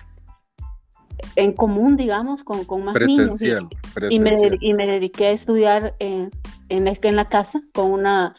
en 1.35 1.51
común, 1.51 1.97
digamos, 1.97 2.41
con, 2.45 2.63
con 2.63 2.85
más 2.85 2.95
niños. 2.97 3.41
Y, 3.41 4.19
me, 4.21 4.31
y, 4.61 4.73
me, 4.73 4.87
dediqué 4.87 5.27
a 5.27 5.31
estudiar 5.31 5.93
en, 5.99 6.31
en, 6.69 6.87
en 6.87 7.15
la 7.17 7.27
casa 7.27 7.59
con 7.73 7.91
una, 7.91 8.33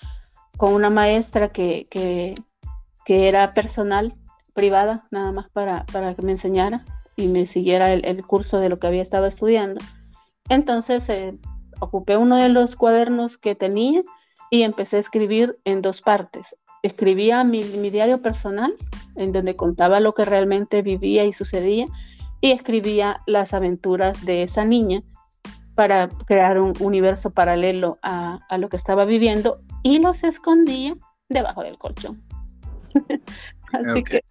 con 0.56 0.72
una 0.72 0.88
maestra 0.88 1.52
que, 1.52 1.86
que, 1.90 2.34
que, 3.04 3.28
era 3.28 3.52
personal, 3.52 4.14
privada, 4.54 5.06
nada 5.10 5.32
más 5.32 5.50
para, 5.50 5.84
para 5.92 6.14
que 6.14 6.22
me 6.22 6.32
enseñara 6.32 6.86
y 7.14 7.28
me 7.28 7.44
siguiera 7.44 7.92
el, 7.92 8.02
el 8.06 8.26
curso 8.26 8.58
de 8.58 8.70
lo 8.70 8.78
que 8.78 8.86
había 8.86 9.02
estado 9.02 9.26
estudiando. 9.26 9.82
Entonces 10.48 11.06
eh, 11.10 11.38
ocupé 11.78 12.16
uno 12.16 12.38
de 12.38 12.48
los 12.48 12.74
cuadernos 12.74 13.36
que 13.36 13.54
tenía 13.54 14.02
y 14.50 14.62
empecé 14.62 14.96
a 14.96 15.00
escribir 15.00 15.58
en 15.66 15.82
dos 15.82 16.00
partes 16.00 16.56
escribía 16.82 17.44
mi, 17.44 17.62
diario 17.62 18.22
personal, 18.22 18.74
en 19.16 19.32
donde 19.32 19.56
contaba 19.56 20.00
lo 20.00 20.14
que 20.14 20.24
realmente 20.24 20.82
vivía 20.82 21.24
y 21.24 21.32
sucedía, 21.32 21.86
y 22.40 22.52
escribía 22.52 23.22
las 23.26 23.52
aventuras 23.52 24.24
de 24.24 24.42
esa 24.42 24.64
niña 24.64 25.02
para 25.74 26.08
crear 26.08 26.58
un 26.58 26.74
universo 26.80 27.30
paralelo 27.30 27.98
a, 28.02 28.40
lo 28.58 28.68
que 28.68 28.76
estaba 28.76 29.04
viviendo 29.04 29.60
y 29.82 29.98
los 29.98 30.24
escondía 30.24 30.96
debajo 31.28 31.62
del 31.62 31.78
colchón. 31.78 32.22
Así 33.72 34.02
que... 34.02 34.22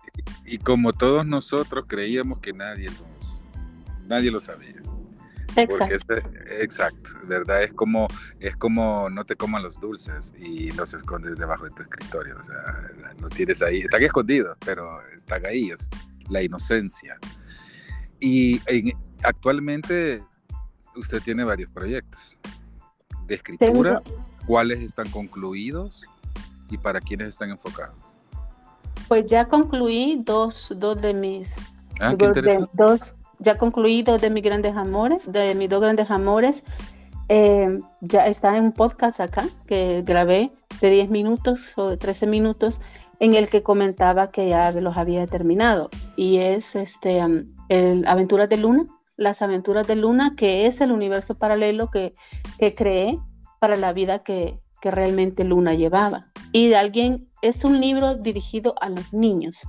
Y 0.46 0.58
como 0.58 0.92
todos 0.94 1.26
nosotros 1.26 1.86
creíamos 1.88 2.40
que 2.40 2.54
nadie 2.54 2.90
nadie 4.10 4.32
lo 4.32 4.40
sabía. 4.40 4.76
Exacto. 5.56 6.14
exacto, 6.60 7.10
¿verdad? 7.24 7.64
Es 7.64 7.74
como, 7.74 8.08
es 8.40 8.56
como 8.56 9.10
no 9.10 9.26
te 9.26 9.36
coman 9.36 9.64
los 9.64 9.80
dulces 9.80 10.34
y 10.38 10.72
los 10.72 10.94
escondes 10.94 11.38
debajo 11.38 11.66
de 11.66 11.72
tu 11.72 11.84
escritorio. 11.84 12.38
O 12.40 12.44
sea, 12.44 12.92
los 13.20 13.32
tienes 13.32 13.62
ahí, 13.62 13.80
están 13.80 14.04
escondidos, 14.04 14.58
pero 14.66 15.02
están 15.16 15.46
ahí, 15.46 15.72
es 15.72 15.90
la 16.30 16.42
inocencia. 16.42 17.18
Y 18.20 18.62
actualmente 19.24 20.24
usted 20.96 21.22
tiene 21.22 21.44
varios 21.44 21.70
proyectos 21.72 22.38
de 23.28 23.36
escritura. 23.36 24.02
¿Cuáles 24.46 24.80
están 24.80 25.10
concluidos 25.12 26.04
y 26.70 26.78
para 26.78 27.00
quiénes 27.00 27.30
están 27.30 27.52
enfocados? 27.52 27.96
Pues 29.08 29.26
ya 29.28 29.46
concluí 29.46 30.22
dos, 30.26 30.74
dos 30.76 31.00
de 31.02 31.14
mis... 31.14 31.56
Ah, 32.00 32.16
dos, 32.74 33.14
ya 33.40 33.58
concluido 33.58 34.18
de 34.18 34.30
mis 34.30 34.44
grandes 34.44 34.76
amores, 34.76 35.22
de 35.32 35.56
mis 35.56 35.70
dos 35.70 35.82
grandes 35.82 36.12
amores. 36.12 36.64
Eh, 37.30 37.80
ya 38.02 38.28
está 38.28 38.58
en 38.58 38.66
un 38.66 38.72
podcast 38.72 39.20
acá 39.20 39.46
que 39.68 40.02
grabé 40.06 40.52
de 40.82 40.90
10 40.90 41.10
minutos 41.10 41.74
o 41.76 41.90
de 41.90 41.98
13 41.98 42.26
minutos 42.28 42.82
en 43.20 43.36
el 43.36 43.50
que 43.50 43.62
comentaba 43.64 44.30
que 44.30 44.50
ya 44.50 44.72
los 44.72 44.98
había 44.98 45.28
terminado. 45.28 45.90
Y 46.16 46.38
es 46.38 46.76
este, 46.76 47.22
el 47.70 48.08
Aventuras 48.08 48.50
de 48.50 48.58
Luna, 48.58 48.88
las 49.16 49.42
aventuras 49.42 49.86
de 49.88 49.96
Luna, 49.96 50.34
que 50.38 50.66
es 50.66 50.82
el 50.82 50.92
universo 50.92 51.38
paralelo 51.38 51.90
que, 51.92 52.14
que 52.58 52.74
creé 52.74 53.20
para 53.60 53.76
la 53.76 53.94
vida 53.94 54.20
que, 54.20 54.60
que 54.82 54.92
realmente 54.92 55.44
Luna 55.44 55.74
llevaba. 55.74 56.32
Y 56.52 56.70
de 56.70 56.78
alguien, 56.78 57.30
es 57.42 57.64
un 57.64 57.80
libro 57.80 58.16
dirigido 58.16 58.76
a 58.82 58.90
los 58.90 59.14
niños. 59.14 59.68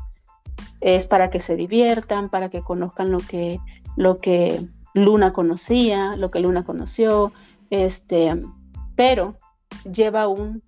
Es 0.80 1.06
para 1.06 1.30
que 1.30 1.40
se 1.40 1.56
diviertan, 1.56 2.30
para 2.30 2.48
que 2.48 2.62
conozcan 2.62 3.10
lo 3.10 3.18
que, 3.18 3.60
lo 3.96 4.18
que 4.18 4.66
Luna 4.94 5.32
conocía, 5.32 6.16
lo 6.16 6.30
que 6.30 6.40
Luna 6.40 6.64
conoció, 6.64 7.32
este, 7.70 8.40
pero 8.96 9.38
lleva 9.84 10.28
un 10.28 10.62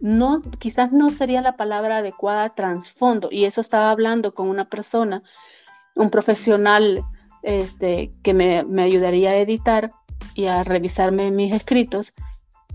no, 0.00 0.42
quizás 0.58 0.92
no 0.92 1.10
sería 1.10 1.40
la 1.40 1.56
palabra 1.56 1.98
adecuada 1.98 2.54
trasfondo, 2.54 3.28
y 3.30 3.44
eso 3.44 3.60
estaba 3.60 3.90
hablando 3.90 4.34
con 4.34 4.48
una 4.48 4.68
persona, 4.68 5.22
un 5.94 6.10
profesional 6.10 7.02
este, 7.42 8.10
que 8.22 8.34
me, 8.34 8.82
ayudaría 8.82 9.30
a 9.30 9.38
editar 9.38 9.90
y 10.34 10.46
a 10.46 10.62
revisarme 10.64 11.30
mis 11.30 11.54
escritos, 11.54 12.12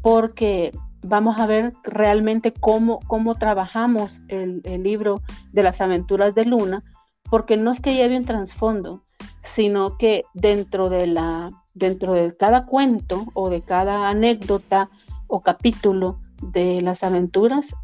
porque 0.01 0.71
vamos 1.03 1.39
a 1.39 1.48
ver 1.48 1.74
realmente 1.84 2.53
cómo, 2.53 3.00
cómo 3.08 3.36
trabajamos 3.36 4.12
el, 4.27 4.62
el, 4.63 4.84
libro 4.84 5.22
de 5.51 5.63
las 5.63 5.81
aventuras 5.81 6.36
de 6.36 6.46
Luna, 6.46 6.84
porque 7.29 7.58
no 7.58 7.72
es 7.72 7.79
que 7.79 7.93
lleve 7.93 8.17
un 8.17 8.25
trasfondo, 8.25 9.03
sino 9.41 9.98
que 9.98 10.25
dentro 10.34 10.89
de, 10.89 11.08
la, 11.08 11.51
dentro 11.74 12.13
de 12.13 12.36
cada 12.36 12.65
cuento 12.65 13.25
o 13.34 13.50
de 13.50 13.62
cada 13.62 14.10
anécdota 14.10 14.89
o 15.27 15.41
capítulo 15.41 16.20
de 16.41 16.81
las 16.81 17.03
aventuras, 17.03 17.75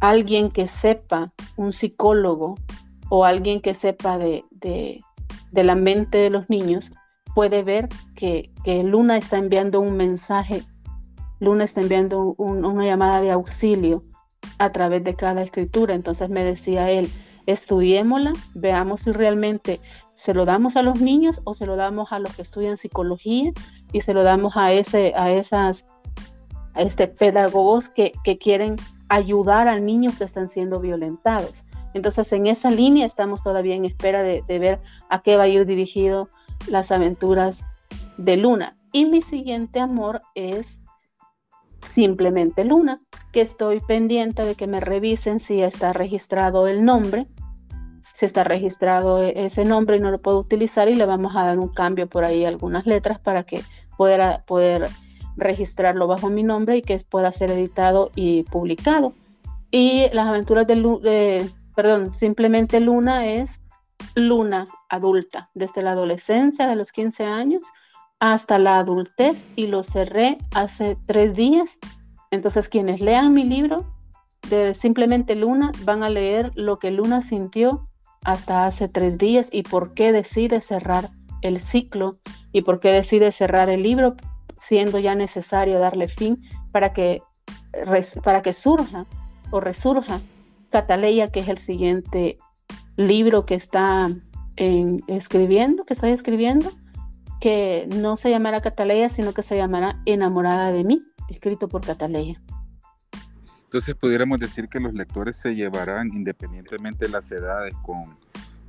alguien 0.00 0.50
que 0.50 0.66
sepa, 0.66 1.32
un 1.56 1.72
psicólogo 1.72 2.56
o 3.08 3.24
alguien 3.24 3.60
que 3.60 3.74
sepa 3.74 4.18
de, 4.18 4.44
de, 4.50 5.02
la 5.52 5.74
mente 5.74 6.18
de 6.18 6.30
los 6.30 6.50
niños, 6.50 6.92
puede 7.34 7.62
ver 7.62 7.88
que, 8.14 8.50
Luna 8.84 9.16
está 9.16 9.38
enviando 9.38 9.80
un 9.80 9.96
mensaje, 9.96 10.64
Luna 11.40 11.64
está 11.64 11.80
enviando 11.80 12.34
una 12.38 12.84
llamada 12.84 13.20
de 13.20 13.30
auxilio 13.30 14.04
a 14.58 14.70
través 14.72 15.04
de 15.04 15.14
cada 15.14 15.42
escritura. 15.42 15.94
Entonces 15.94 16.30
me 16.30 16.44
decía 16.44 16.90
él, 16.90 17.10
estudiémosla, 17.46 18.32
veamos 18.54 19.02
si 19.02 19.12
realmente 19.12 19.80
se 20.14 20.32
lo 20.32 20.44
damos 20.44 20.76
a 20.76 20.82
los 20.82 21.00
niños 21.00 21.42
o 21.44 21.54
se 21.54 21.66
lo 21.66 21.76
damos 21.76 22.10
a 22.10 22.18
los 22.18 22.34
que 22.34 22.42
estudian 22.42 22.78
psicología 22.78 23.52
y 23.92 24.00
se 24.00 24.14
lo 24.14 24.22
damos 24.22 24.56
a, 24.56 24.72
ese, 24.72 25.12
a 25.14 25.30
esas 25.30 25.84
este, 26.74 27.06
pedagogos 27.06 27.88
que, 27.88 28.12
quieren 28.40 28.76
ayudar 29.08 29.68
a 29.68 29.78
niños 29.78 30.16
que 30.16 30.24
están 30.24 30.48
siendo 30.48 30.80
violentados. 30.80 31.64
Entonces, 31.94 32.32
en 32.32 32.46
esa 32.46 32.70
línea 32.70 33.06
estamos 33.06 33.42
todavía 33.42 33.74
en 33.74 33.84
espera 33.84 34.22
de, 34.22 34.42
ver 34.46 34.80
a 35.08 35.20
qué 35.20 35.36
va 35.36 35.44
a 35.44 35.48
ir 35.48 35.64
dirigido 35.66 36.28
las 36.68 36.90
aventuras 36.92 37.64
de 38.16 38.36
Luna. 38.36 38.76
Y 38.92 39.04
mi 39.04 39.22
siguiente 39.22 39.80
amor 39.80 40.20
es 40.34 40.78
simplemente 41.80 42.64
Luna, 42.64 42.98
que 43.32 43.40
estoy 43.40 43.80
pendiente 43.80 44.44
de 44.44 44.54
que 44.54 44.66
me 44.66 44.80
revisen 44.80 45.40
si 45.40 45.62
está 45.62 45.92
registrado 45.92 46.66
el 46.66 46.84
nombre, 46.84 47.26
si 48.12 48.24
está 48.24 48.44
registrado 48.44 49.22
e, 49.22 49.46
ese 49.46 49.64
nombre 49.64 49.96
y 49.96 50.00
no 50.00 50.10
lo 50.10 50.18
puedo 50.18 50.38
utilizar 50.38 50.88
y 50.88 50.96
le 50.96 51.06
vamos 51.06 51.36
a 51.36 51.44
dar 51.44 51.58
un 51.58 51.68
cambio 51.68 52.06
por 52.06 52.24
ahí 52.24 52.44
algunas 52.44 52.86
letras 52.86 53.20
para 53.20 53.42
que 53.42 53.62
pueda 53.96 54.44
poder 54.46 54.88
registrarlo 55.36 56.06
bajo 56.06 56.30
mi 56.30 56.42
nombre 56.42 56.76
y 56.78 56.82
que 56.82 56.98
pueda 56.98 57.30
ser 57.30 57.50
editado 57.50 58.10
y 58.14 58.44
publicado. 58.44 59.12
Y 59.70 60.08
las 60.12 60.26
aventuras 60.28 60.66
de, 60.66 61.50
perdón, 61.74 62.14
simplemente 62.14 62.80
Luna 62.80 63.26
es 63.26 63.60
Luna 64.14 64.64
adulta, 64.88 65.50
desde 65.54 65.82
la 65.82 65.92
adolescencia 65.92 66.66
de 66.66 66.76
los 66.76 66.92
15 66.92 67.24
años 67.24 67.62
hasta 68.20 68.58
la 68.58 68.78
adultez 68.78 69.44
y 69.56 69.66
lo 69.66 69.82
cerré 69.82 70.38
hace 70.54 70.96
tres 71.06 71.34
días. 71.34 71.78
Entonces 72.30 72.68
quienes 72.68 73.00
lean 73.00 73.34
mi 73.34 73.44
libro 73.44 73.86
de 74.48 74.74
simplemente 74.74 75.34
Luna 75.34 75.72
van 75.84 76.02
a 76.02 76.10
leer 76.10 76.52
lo 76.54 76.78
que 76.78 76.90
Luna 76.90 77.20
sintió 77.20 77.88
hasta 78.24 78.66
hace 78.66 78.88
tres 78.88 79.18
días 79.18 79.48
y 79.52 79.62
por 79.62 79.94
qué 79.94 80.12
decide 80.12 80.60
cerrar 80.60 81.10
el 81.42 81.60
ciclo 81.60 82.16
y 82.52 82.62
por 82.62 82.80
qué 82.80 82.90
decide 82.90 83.32
cerrar 83.32 83.68
el 83.70 83.82
libro 83.82 84.16
siendo 84.58 84.98
ya 84.98 85.14
necesario 85.14 85.78
darle 85.78 86.08
fin 86.08 86.42
para 86.72 86.92
que, 86.92 87.22
para 88.22 88.42
que 88.42 88.52
surja 88.52 89.06
o 89.50 89.60
resurja 89.60 90.20
Cataleya, 90.70 91.30
que 91.30 91.40
es 91.40 91.48
el 91.48 91.58
siguiente 91.58 92.38
libro 92.96 93.46
que 93.46 93.54
está 93.54 94.10
en, 94.56 95.02
escribiendo, 95.06 95.84
que 95.84 95.94
estoy 95.94 96.10
escribiendo, 96.10 96.70
que 97.40 97.88
no 97.94 98.16
se 98.16 98.30
llamará 98.30 98.60
Cataleya, 98.60 99.08
sino 99.08 99.34
que 99.34 99.42
se 99.42 99.56
llamará 99.56 100.00
Enamorada 100.06 100.72
de 100.72 100.84
mí, 100.84 101.02
escrito 101.28 101.68
por 101.68 101.84
Cataleya. 101.84 102.40
Entonces 103.64 103.94
pudiéramos 103.94 104.38
decir 104.38 104.68
que 104.68 104.80
los 104.80 104.94
lectores 104.94 105.36
se 105.36 105.54
llevarán, 105.54 106.08
independientemente 106.14 107.06
de 107.06 107.10
las 107.10 107.30
edades, 107.32 107.74
con, 107.82 108.16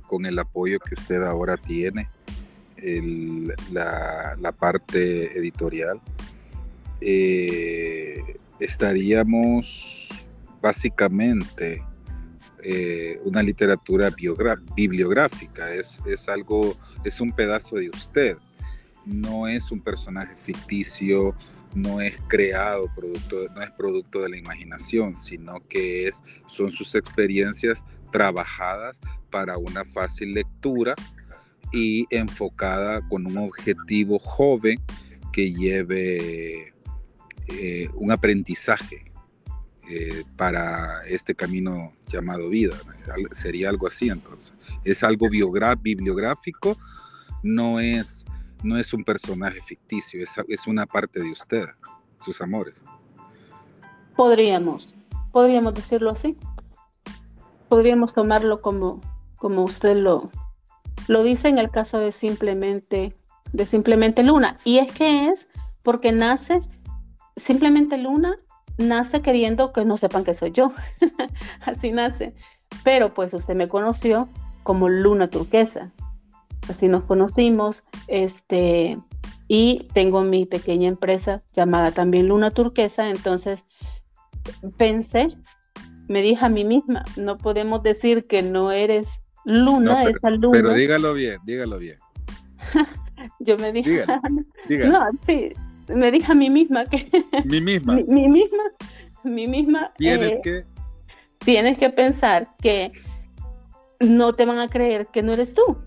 con 0.06 0.26
el 0.26 0.38
apoyo 0.38 0.78
que 0.80 0.94
usted 0.94 1.22
ahora 1.22 1.56
tiene 1.56 2.08
la, 3.72 4.52
parte 4.58 5.38
editorial, 5.38 6.00
eh, 7.00 8.38
estaríamos 8.58 10.08
básicamente 10.60 11.82
eh, 12.62 13.20
una 13.24 13.42
literatura 13.42 14.10
bibliográfica, 14.74 15.72
es, 15.72 16.00
es 16.06 16.28
algo, 16.28 16.76
es 17.04 17.20
un 17.20 17.32
pedazo 17.32 17.76
de 17.76 17.88
usted, 17.90 18.36
no 19.08 19.48
es 19.48 19.72
un 19.72 19.80
personaje 19.80 20.36
ficticio, 20.36 21.34
no 21.74 22.00
es 22.00 22.18
creado, 22.28 22.92
producto, 22.94 23.48
no 23.54 23.62
es 23.62 23.70
producto 23.72 24.20
de 24.20 24.28
la 24.30 24.36
imaginación, 24.36 25.14
sino 25.14 25.60
que 25.68 26.08
es, 26.08 26.22
son 26.46 26.70
sus 26.70 26.94
experiencias 26.94 27.84
trabajadas 28.12 29.00
para 29.30 29.58
una 29.58 29.84
fácil 29.84 30.32
lectura 30.32 30.94
y 31.72 32.06
enfocada 32.10 33.06
con 33.08 33.26
un 33.26 33.38
objetivo 33.38 34.18
joven 34.18 34.80
que 35.32 35.52
lleve 35.52 36.74
eh, 37.48 37.88
un 37.94 38.10
aprendizaje 38.10 39.04
eh, 39.90 40.24
para 40.36 41.02
este 41.06 41.34
camino 41.34 41.92
llamado 42.08 42.48
vida. 42.50 42.76
Sería 43.32 43.70
algo 43.70 43.86
así 43.86 44.08
entonces. 44.08 44.54
Es 44.84 45.02
algo 45.02 45.28
bibliográfico, 45.30 46.78
no 47.42 47.80
es, 47.80 48.26
no 48.62 48.76
es 48.76 48.92
un 48.92 49.04
personaje 49.04 49.60
ficticio, 49.60 50.22
es, 50.22 50.36
es 50.48 50.66
una 50.66 50.86
parte 50.86 51.20
de 51.20 51.30
usted, 51.30 51.64
sus 52.18 52.40
amores. 52.40 52.82
Podríamos, 54.16 54.96
podríamos 55.32 55.74
decirlo 55.74 56.10
así. 56.10 56.36
Podríamos 57.68 58.14
tomarlo 58.14 58.62
como, 58.62 59.00
como 59.36 59.62
usted 59.62 59.96
lo, 59.96 60.30
lo 61.06 61.22
dice 61.22 61.48
en 61.48 61.58
el 61.58 61.70
caso 61.70 61.98
de 61.98 62.12
simplemente, 62.12 63.16
de 63.52 63.66
simplemente 63.66 64.22
Luna. 64.22 64.56
Y 64.64 64.78
es 64.78 64.90
que 64.92 65.28
es 65.28 65.48
porque 65.82 66.12
nace, 66.12 66.62
simplemente 67.36 67.96
Luna 67.96 68.38
nace 68.78 69.22
queriendo 69.22 69.72
que 69.72 69.84
no 69.84 69.96
sepan 69.96 70.24
que 70.24 70.34
soy 70.34 70.52
yo. 70.52 70.72
Así 71.60 71.92
nace. 71.92 72.34
Pero 72.84 73.14
pues 73.14 73.34
usted 73.34 73.54
me 73.54 73.68
conoció 73.68 74.28
como 74.62 74.88
Luna 74.88 75.28
Turquesa. 75.28 75.92
Así 76.68 76.88
nos 76.88 77.04
conocimos. 77.04 77.82
Este, 78.06 78.98
y 79.48 79.88
tengo 79.94 80.22
mi 80.22 80.46
pequeña 80.46 80.88
empresa 80.88 81.42
llamada 81.54 81.92
también 81.92 82.28
Luna 82.28 82.50
Turquesa. 82.50 83.10
Entonces 83.10 83.64
pensé, 84.76 85.36
me 86.08 86.22
dije 86.22 86.44
a 86.44 86.48
mí 86.48 86.64
misma, 86.64 87.04
no 87.16 87.38
podemos 87.38 87.82
decir 87.82 88.26
que 88.26 88.42
no 88.42 88.72
eres 88.72 89.20
Luna, 89.44 90.04
es 90.04 90.16
esa 90.16 90.30
luna. 90.30 90.50
Pero 90.52 90.74
dígalo 90.74 91.14
bien, 91.14 91.38
dígalo 91.44 91.78
bien. 91.78 91.96
Yo 93.40 93.56
me 93.56 93.72
dije, 93.72 94.04
no, 94.68 95.06
sí, 95.18 95.52
me 95.88 96.10
dije 96.10 96.32
a 96.32 96.34
mí 96.34 96.50
misma 96.50 96.84
que... 96.84 97.08
Mi 97.44 97.60
misma. 97.60 97.94
mi, 98.06 98.28
misma, 98.28 98.62
mi 99.24 99.46
misma... 99.46 99.92
Tienes 99.96 100.36
eh, 100.36 100.40
que... 100.42 100.64
Tienes 101.38 101.78
que 101.78 101.88
pensar 101.88 102.54
que 102.60 102.92
no 104.00 104.34
te 104.34 104.44
van 104.44 104.58
a 104.58 104.68
creer 104.68 105.06
que 105.06 105.22
no 105.22 105.32
eres 105.32 105.54
tú, 105.54 105.78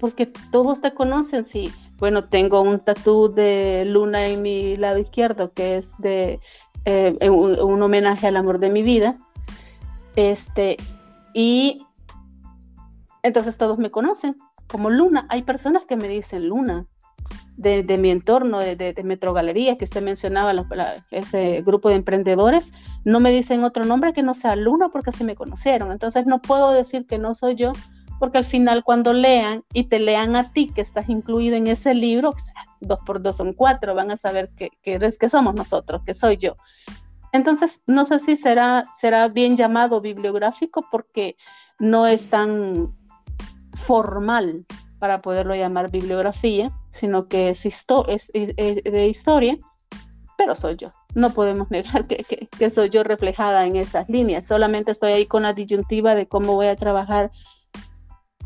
porque 0.00 0.26
todos 0.26 0.80
te 0.80 0.92
conocen, 0.92 1.44
sí. 1.44 1.70
Bueno, 1.98 2.24
tengo 2.24 2.62
un 2.62 2.80
tatú 2.80 3.32
de 3.32 3.84
luna 3.86 4.26
en 4.26 4.42
mi 4.42 4.76
lado 4.76 4.98
izquierdo 4.98 5.52
que 5.52 5.76
es 5.76 5.92
de 5.98 6.40
eh, 6.86 7.28
un, 7.30 7.60
un 7.60 7.82
homenaje 7.82 8.26
al 8.26 8.36
amor 8.36 8.58
de 8.58 8.70
mi 8.70 8.82
vida. 8.82 9.16
Este, 10.16 10.76
y 11.34 11.86
entonces 13.22 13.56
todos 13.56 13.78
me 13.78 13.90
conocen. 13.90 14.36
como 14.66 14.90
Luna. 14.90 15.26
Hay 15.28 15.42
personas 15.42 15.84
que 15.84 15.96
me 15.96 16.08
dicen 16.08 16.48
Luna, 16.48 16.86
de, 17.56 17.82
de 17.82 17.98
mi 17.98 18.10
entorno, 18.10 18.58
de, 18.58 18.76
de, 18.76 18.92
de, 18.92 19.02
Metrogalería, 19.02 19.76
que 19.76 19.84
usted 19.84 20.02
mencionaba, 20.02 20.52
ese 21.10 21.62
grupo 21.62 21.88
de 21.88 21.96
emprendedores, 21.96 22.72
no 23.04 23.20
me 23.20 23.30
dicen 23.32 23.64
otro 23.64 23.84
nombre 23.84 24.12
que 24.12 24.22
no 24.22 24.32
sea 24.32 24.56
Luna 24.56 24.88
porque 24.88 25.10
así 25.10 25.24
me 25.24 25.34
conocieron. 25.34 25.92
Entonces 25.92 26.26
no 26.26 26.40
puedo 26.40 26.72
decir 26.72 27.06
que 27.06 27.18
no 27.18 27.34
soy 27.34 27.56
yo, 27.56 27.72
porque 28.20 28.38
al 28.38 28.44
final 28.44 28.84
cuando 28.84 29.14
lean 29.14 29.64
y 29.72 29.84
te 29.84 29.98
lean 29.98 30.36
a 30.36 30.52
ti, 30.52 30.70
que 30.72 30.82
estás 30.82 31.08
incluido 31.08 31.56
en 31.56 31.66
ese 31.66 31.94
libro, 31.94 32.34
dos 32.80 33.00
por 33.00 33.22
dos 33.22 33.36
son 33.36 33.54
cuatro, 33.54 33.94
van 33.94 34.10
a 34.10 34.18
saber 34.18 34.50
que, 34.50 34.70
que, 34.82 34.98
que 35.18 35.28
somos 35.28 35.54
nosotros, 35.54 36.02
que 36.04 36.12
soy 36.14 36.36
yo. 36.36 36.56
Entonces, 37.32 37.80
no 37.86 38.04
sé 38.04 38.18
si 38.18 38.36
será, 38.36 38.82
será 38.94 39.28
bien 39.28 39.56
llamado 39.56 40.02
bibliográfico 40.02 40.86
porque 40.90 41.36
no 41.78 42.06
es 42.06 42.28
tan 42.28 42.94
formal 43.72 44.66
para 44.98 45.22
poderlo 45.22 45.54
llamar 45.54 45.90
bibliografía, 45.90 46.70
sino 46.90 47.26
que 47.26 47.48
es, 47.48 47.64
es, 47.64 48.30
es 48.34 48.84
de 48.84 49.08
historia, 49.08 49.56
pero 50.36 50.54
soy 50.54 50.76
yo. 50.76 50.90
No 51.14 51.30
podemos 51.30 51.70
negar 51.70 52.06
que, 52.06 52.16
que, 52.16 52.48
que, 52.48 52.70
soy 52.70 52.90
yo 52.90 53.02
reflejada 53.02 53.66
en 53.66 53.76
esas 53.76 54.10
líneas. 54.10 54.44
Solamente 54.44 54.90
estoy 54.90 55.12
ahí 55.12 55.26
con 55.26 55.44
la 55.44 55.54
disyuntiva 55.54 56.14
de 56.14 56.28
cómo 56.28 56.54
voy 56.54 56.66
a 56.66 56.76
trabajar 56.76 57.30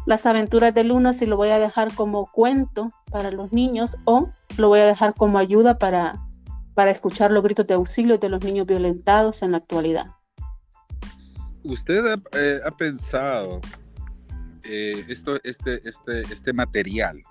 las 0.07 0.27
aventuras 0.27 0.75
de 0.75 0.85
Luna, 0.85 1.12
si 1.12 1.27
lo 1.27 1.37
voy 1.37 1.49
a 1.49 1.59
dejar 1.59 1.95
como 1.95 2.31
cuento 2.31 2.90
para 3.11 3.31
los 3.31 3.53
niños 3.53 3.97
o 4.05 4.31
lo 4.59 4.69
voy 4.69 4.81
a 4.81 4.87
dejar 4.87 5.14
como 5.14 5.38
ayuda 5.38 5.79
para, 5.79 6.23
para 6.75 6.90
escuchar 6.90 7.31
los 7.31 7.43
gritos 7.43 7.67
de 7.67 7.75
auxilio 7.75 8.19
de 8.19 8.29
los 8.29 8.45
niños 8.45 8.67
violentados 8.67 9.43
en 9.43 9.53
la 9.53 9.59
actualidad. 9.59 10.07
¿Usted 11.62 12.05
ha, 12.07 12.19
eh, 12.38 12.61
ha 12.64 12.71
pensado 12.71 13.61
eh, 14.64 15.05
esto, 15.09 15.38
este, 15.43 15.81
este, 15.88 16.21
este 16.23 16.53
material 16.53 17.23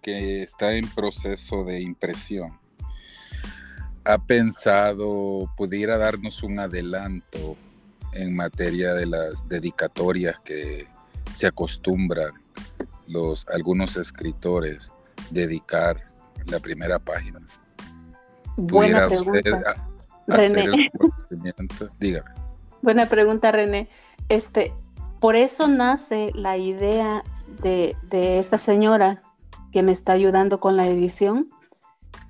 que 0.00 0.42
está 0.42 0.74
en 0.74 0.88
proceso 0.88 1.62
de 1.62 1.80
impresión? 1.80 2.58
¿Ha 4.04 4.18
pensado, 4.18 5.48
pudiera 5.56 5.96
darnos 5.96 6.42
un 6.42 6.58
adelanto 6.58 7.56
en 8.12 8.34
materia 8.34 8.94
de 8.94 9.06
las 9.06 9.48
dedicatorias 9.48 10.40
que 10.40 10.88
se 11.32 11.46
acostumbran 11.46 12.32
los, 13.08 13.46
algunos 13.48 13.96
escritores 13.96 14.92
dedicar 15.30 15.96
la 16.46 16.60
primera 16.60 16.98
página? 16.98 17.40
Buena 18.56 19.08
pregunta. 19.08 19.76
René. 20.26 20.90
Dígame. 21.98 22.30
Buena 22.82 23.06
pregunta, 23.06 23.50
René. 23.50 23.88
Este, 24.28 24.72
por 25.20 25.36
eso 25.36 25.66
nace 25.68 26.30
la 26.34 26.56
idea 26.56 27.24
de, 27.62 27.96
de, 28.02 28.38
esta 28.38 28.58
señora 28.58 29.20
que 29.72 29.82
me 29.82 29.92
está 29.92 30.12
ayudando 30.12 30.60
con 30.60 30.76
la 30.76 30.86
edición 30.86 31.48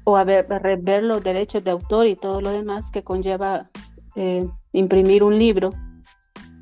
o 0.05 0.17
a 0.17 0.25
ver, 0.25 0.47
a 0.53 0.59
ver 0.59 1.03
los 1.03 1.23
derechos 1.23 1.63
de 1.65 1.71
autor 1.71 2.07
y 2.07 2.17
todo 2.17 2.41
lo 2.41 2.51
demás 2.51 2.91
que 2.91 3.03
conlleva 3.03 3.69
eh, 4.15 4.49
imprimir 4.73 5.23
un 5.23 5.39
libro, 5.39 5.71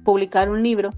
publicar 0.04 0.50
un 0.50 0.62
libro. 0.62 0.90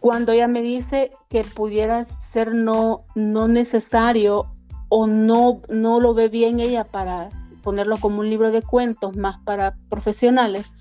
Cuando 0.00 0.32
ella 0.32 0.48
me 0.48 0.62
dice 0.62 1.10
que 1.28 1.44
pudiera 1.44 2.04
ser 2.04 2.54
no, 2.54 3.04
no 3.14 3.48
necesario 3.48 4.46
o 4.88 5.06
no, 5.06 5.62
no 5.68 6.00
lo 6.00 6.14
ve 6.14 6.28
bien 6.28 6.60
ella 6.60 6.84
para 6.84 7.30
ponerlo 7.62 7.96
como 7.98 8.20
un 8.20 8.30
libro 8.30 8.50
de 8.50 8.62
cuentos 8.62 9.16
más 9.16 9.38
para 9.44 9.76
profesionales, 9.88 10.72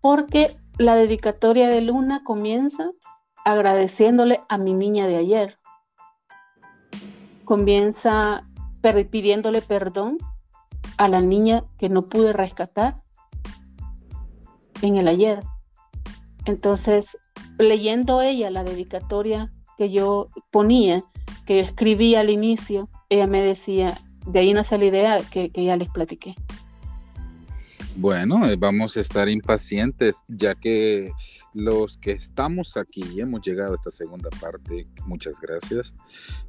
porque 0.00 0.56
la 0.78 0.94
dedicatoria 0.94 1.68
de 1.68 1.80
Luna 1.80 2.22
comienza 2.24 2.90
agradeciéndole 3.44 4.40
a 4.48 4.58
mi 4.58 4.74
niña 4.74 5.06
de 5.06 5.16
ayer. 5.16 5.58
Comienza 7.44 8.46
pidiéndole 9.10 9.62
perdón 9.62 10.18
a 10.98 11.08
la 11.08 11.20
niña 11.20 11.64
que 11.78 11.88
no 11.88 12.02
pude 12.02 12.32
rescatar 12.32 13.00
en 14.82 14.96
el 14.96 15.08
ayer. 15.08 15.40
Entonces, 16.44 17.16
leyendo 17.58 18.22
ella 18.22 18.50
la 18.50 18.64
dedicatoria 18.64 19.52
que 19.78 19.90
yo 19.90 20.30
ponía, 20.50 21.04
que 21.46 21.58
yo 21.58 21.62
escribí 21.62 22.14
al 22.14 22.30
inicio, 22.30 22.88
ella 23.08 23.26
me 23.26 23.42
decía, 23.42 23.98
de 24.26 24.40
ahí 24.40 24.52
nace 24.52 24.78
la 24.78 24.84
idea 24.84 25.20
que, 25.30 25.50
que 25.50 25.64
ya 25.64 25.76
les 25.76 25.88
platiqué. 25.88 26.34
Bueno, 27.96 28.48
eh, 28.48 28.56
vamos 28.56 28.96
a 28.96 29.00
estar 29.00 29.28
impacientes, 29.28 30.24
ya 30.28 30.54
que 30.54 31.12
los 31.54 31.98
que 31.98 32.12
estamos 32.12 32.76
aquí 32.76 33.20
hemos 33.20 33.42
llegado 33.42 33.72
a 33.72 33.74
esta 33.74 33.90
segunda 33.90 34.30
parte. 34.40 34.86
Muchas 35.06 35.40
gracias. 35.40 35.94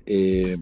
Eh, 0.06 0.58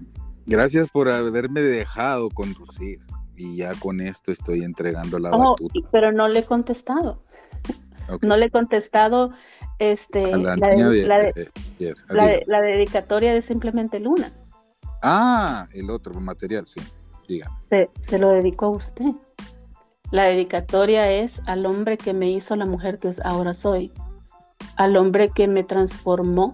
gracias 0.46 0.90
por 0.90 1.10
haberme 1.10 1.62
dejado 1.62 2.30
conducir. 2.30 3.00
Y 3.36 3.58
ya 3.58 3.74
con 3.76 4.02
esto 4.02 4.32
estoy 4.32 4.64
entregando 4.64 5.18
la 5.18 5.32
oh, 5.32 5.52
batuta. 5.52 5.90
Pero 5.92 6.12
no 6.12 6.28
le 6.28 6.40
he 6.40 6.46
contestado. 6.46 7.24
Okay. 8.08 8.28
No 8.28 8.38
le 8.38 8.46
he 8.46 8.50
contestado 8.50 9.32
este, 9.82 10.38
la, 10.38 10.56
la, 10.56 10.68
de, 10.68 11.08
la, 11.08 11.18
de, 11.18 11.50
de, 11.80 12.44
la, 12.46 12.62
dedicatoria 12.62 13.34
de 13.34 13.42
Simplemente 13.42 14.00
Luna. 14.00 14.32
Ah, 15.02 15.68
el 15.74 15.90
otro 15.90 16.14
material, 16.22 16.68
sí. 16.68 16.80
Dígame. 17.28 17.56
Se, 17.60 17.90
se 18.00 18.20
lo 18.20 18.30
dedicó 18.30 18.68
a 18.68 18.70
usted. 18.70 19.06
La 20.12 20.26
dedicatoria 20.26 21.12
es 21.12 21.42
al 21.48 21.66
hombre 21.66 21.98
que 21.98 22.14
me 22.14 22.30
hizo 22.30 22.56
la 22.56 22.68
mujer 22.68 23.00
que 23.00 23.10
ahora 23.24 23.56
soy, 23.56 23.92
al 24.76 24.96
hombre 24.98 25.30
que 25.30 25.48
me 25.48 25.64
transformó 25.64 26.54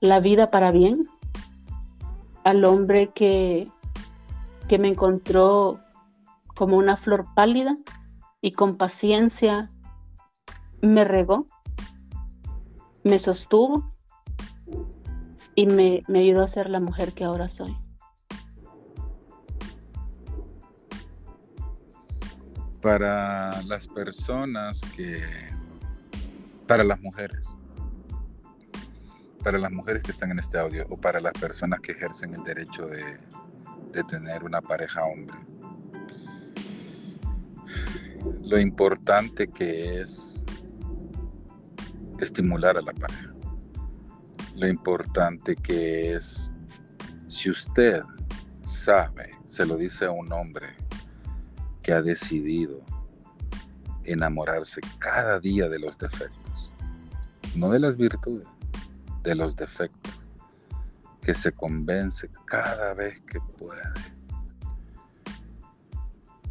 la 0.00 0.20
vida 0.20 0.50
para 0.50 0.70
bien, 0.70 1.06
al 2.44 2.64
hombre 2.64 3.10
que, 3.14 3.68
que 4.68 4.78
me 4.78 4.88
encontró 4.88 5.80
como 6.54 6.78
una 6.78 6.96
flor 6.96 7.26
pálida 7.34 7.76
y 8.40 8.52
con 8.52 8.78
paciencia 8.78 9.68
me 10.80 11.04
regó, 11.04 11.46
me 13.04 13.18
sostuvo 13.18 13.94
y 15.54 15.66
me, 15.66 16.02
me 16.08 16.20
ayudó 16.20 16.42
a 16.42 16.48
ser 16.48 16.68
la 16.68 16.80
mujer 16.80 17.12
que 17.12 17.24
ahora 17.24 17.48
soy. 17.48 17.76
para 22.84 23.62
las 23.62 23.88
personas 23.88 24.82
que, 24.94 25.22
para 26.66 26.84
las 26.84 27.00
mujeres, 27.00 27.46
para 29.42 29.56
las 29.56 29.72
mujeres 29.72 30.02
que 30.02 30.10
están 30.10 30.32
en 30.32 30.38
este 30.38 30.58
audio 30.58 30.84
o 30.90 30.98
para 30.98 31.18
las 31.18 31.32
personas 31.32 31.80
que 31.80 31.92
ejercen 31.92 32.34
el 32.34 32.42
derecho 32.42 32.84
de, 32.86 33.02
de 33.90 34.04
tener 34.04 34.44
una 34.44 34.60
pareja 34.60 35.02
hombre. 35.02 35.38
Lo 38.42 38.60
importante 38.60 39.48
que 39.48 40.02
es 40.02 40.33
estimular 42.18 42.76
a 42.76 42.82
la 42.82 42.92
pareja. 42.92 43.32
Lo 44.56 44.66
importante 44.68 45.56
que 45.56 46.12
es, 46.12 46.50
si 47.26 47.50
usted 47.50 48.02
sabe, 48.62 49.32
se 49.46 49.66
lo 49.66 49.76
dice 49.76 50.04
a 50.04 50.10
un 50.10 50.32
hombre 50.32 50.68
que 51.82 51.92
ha 51.92 52.02
decidido 52.02 52.80
enamorarse 54.04 54.80
cada 54.98 55.40
día 55.40 55.68
de 55.68 55.78
los 55.78 55.98
defectos, 55.98 56.72
no 57.56 57.70
de 57.70 57.78
las 57.78 57.96
virtudes, 57.96 58.46
de 59.22 59.34
los 59.34 59.56
defectos, 59.56 60.20
que 61.20 61.34
se 61.34 61.52
convence 61.52 62.30
cada 62.46 62.94
vez 62.94 63.20
que 63.22 63.40
puede 63.58 64.14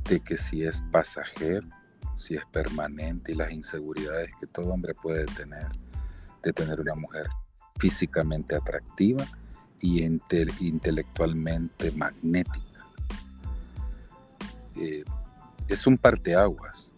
de 0.10 0.20
que 0.20 0.38
si 0.38 0.64
es 0.64 0.82
pasajero, 0.92 1.68
si 2.16 2.36
es 2.36 2.46
permanente 2.52 3.32
y 3.32 3.36
las 3.36 3.52
inseguridades 3.52 4.32
que 4.40 4.48
todo 4.48 4.74
hombre 4.74 4.94
puede 4.94 5.26
tener 5.26 5.68
de 6.44 6.54
tener 6.54 6.80
una 6.82 6.94
mujer 6.94 7.28
físicamente 7.80 8.56
atractiva 8.56 9.26
y 9.80 10.04
intelectualmente 10.04 11.92
magnética. 11.92 12.86
Eh, 14.76 15.04
es 15.68 15.88
un 15.88 15.98
parteaguas. 15.98 16.92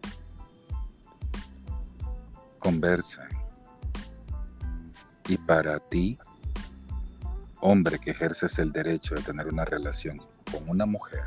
Conversa. 2.60 3.28
Y 5.28 5.38
para 5.38 5.80
ti, 5.80 6.20
hombre 7.62 8.00
que 8.00 8.12
ejerces 8.12 8.60
el 8.60 8.72
derecho 8.72 9.16
de 9.16 9.22
tener 9.22 9.48
una 9.48 9.66
relación 9.66 10.22
con 10.52 10.70
una 10.70 10.86
mujer, 10.86 11.26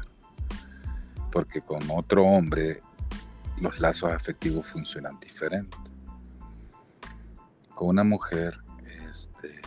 porque 1.33 1.61
con 1.61 1.83
otro 1.91 2.25
hombre 2.25 2.81
los 3.61 3.81
lazos 3.81 4.11
afectivos 4.13 4.67
funcionan 4.67 5.19
diferente. 5.21 5.77
Con 7.75 7.89
una 7.89 8.05
mujer, 8.05 8.59
este, 9.09 9.61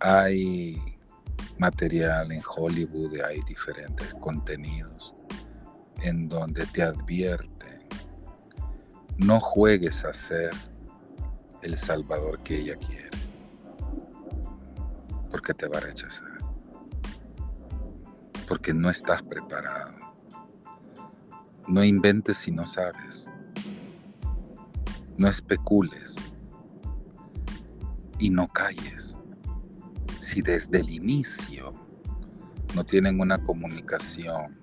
hay 0.00 0.80
material 1.58 2.32
en 2.32 2.42
Hollywood, 2.44 3.20
hay 3.20 3.40
diferentes 3.42 4.12
contenidos 4.14 5.14
en 6.00 6.28
donde 6.28 6.66
te 6.66 6.82
advierten, 6.82 7.86
no 9.16 9.38
juegues 9.38 10.04
a 10.04 10.12
ser 10.12 10.50
el 11.62 11.78
salvador 11.78 12.42
que 12.42 12.58
ella 12.58 12.76
quiere. 12.76 13.10
porque 15.30 15.54
te 15.54 15.66
va 15.66 15.78
a 15.78 15.80
rechazar. 15.80 16.28
Porque 18.46 18.74
no 18.74 18.90
estás 18.90 19.22
preparado. 19.22 20.01
No 21.68 21.84
inventes 21.84 22.38
si 22.38 22.50
no 22.50 22.66
sabes. 22.66 23.26
No 25.16 25.28
especules. 25.28 26.16
Y 28.18 28.30
no 28.30 28.48
calles. 28.48 29.16
Si 30.18 30.42
desde 30.42 30.80
el 30.80 30.90
inicio 30.90 31.74
no 32.74 32.84
tienen 32.84 33.20
una 33.20 33.38
comunicación, 33.38 34.58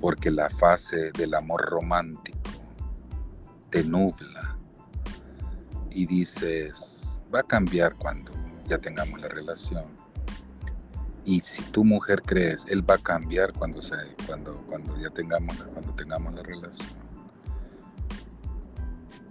porque 0.00 0.30
la 0.30 0.50
fase 0.50 1.10
del 1.12 1.34
amor 1.34 1.62
romántico 1.62 2.38
te 3.70 3.82
nubla 3.82 4.58
y 5.90 6.06
dices, 6.06 7.20
va 7.34 7.40
a 7.40 7.42
cambiar 7.42 7.94
cuando 7.96 8.32
ya 8.66 8.78
tengamos 8.78 9.20
la 9.20 9.28
relación. 9.28 10.05
Y 11.26 11.40
si 11.40 11.60
tu 11.64 11.84
mujer 11.84 12.22
crees, 12.22 12.64
él 12.68 12.88
va 12.88 12.94
a 12.94 12.98
cambiar 12.98 13.52
cuando, 13.52 13.82
se, 13.82 13.96
cuando, 14.28 14.58
cuando 14.68 14.96
ya 14.96 15.10
tengamos, 15.10 15.56
cuando 15.56 15.92
tengamos 15.92 16.32
la 16.32 16.42
relación. 16.44 16.96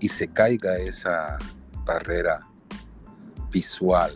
Y 0.02 0.10
se 0.10 0.28
caiga 0.28 0.78
esa 0.78 1.38
barrera 1.86 2.46
visual 3.50 4.14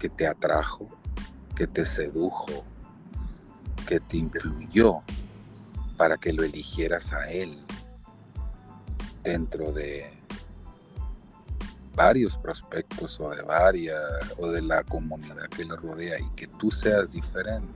que 0.00 0.08
te 0.08 0.26
atrajo, 0.26 0.88
que 1.54 1.68
te 1.68 1.86
sedujo, 1.86 2.64
que 3.86 4.00
te 4.00 4.16
influyó 4.16 5.02
para 5.96 6.16
que 6.16 6.32
lo 6.32 6.42
eligieras 6.42 7.12
a 7.12 7.30
él 7.30 7.56
dentro 9.22 9.72
de 9.72 10.19
varios 11.94 12.36
prospectos 12.36 13.20
o 13.20 13.30
de 13.30 13.42
varias 13.42 14.00
o 14.38 14.48
de 14.48 14.62
la 14.62 14.84
comunidad 14.84 15.48
que 15.48 15.64
lo 15.64 15.76
rodea 15.76 16.18
y 16.18 16.30
que 16.30 16.46
tú 16.46 16.70
seas 16.70 17.12
diferente, 17.12 17.72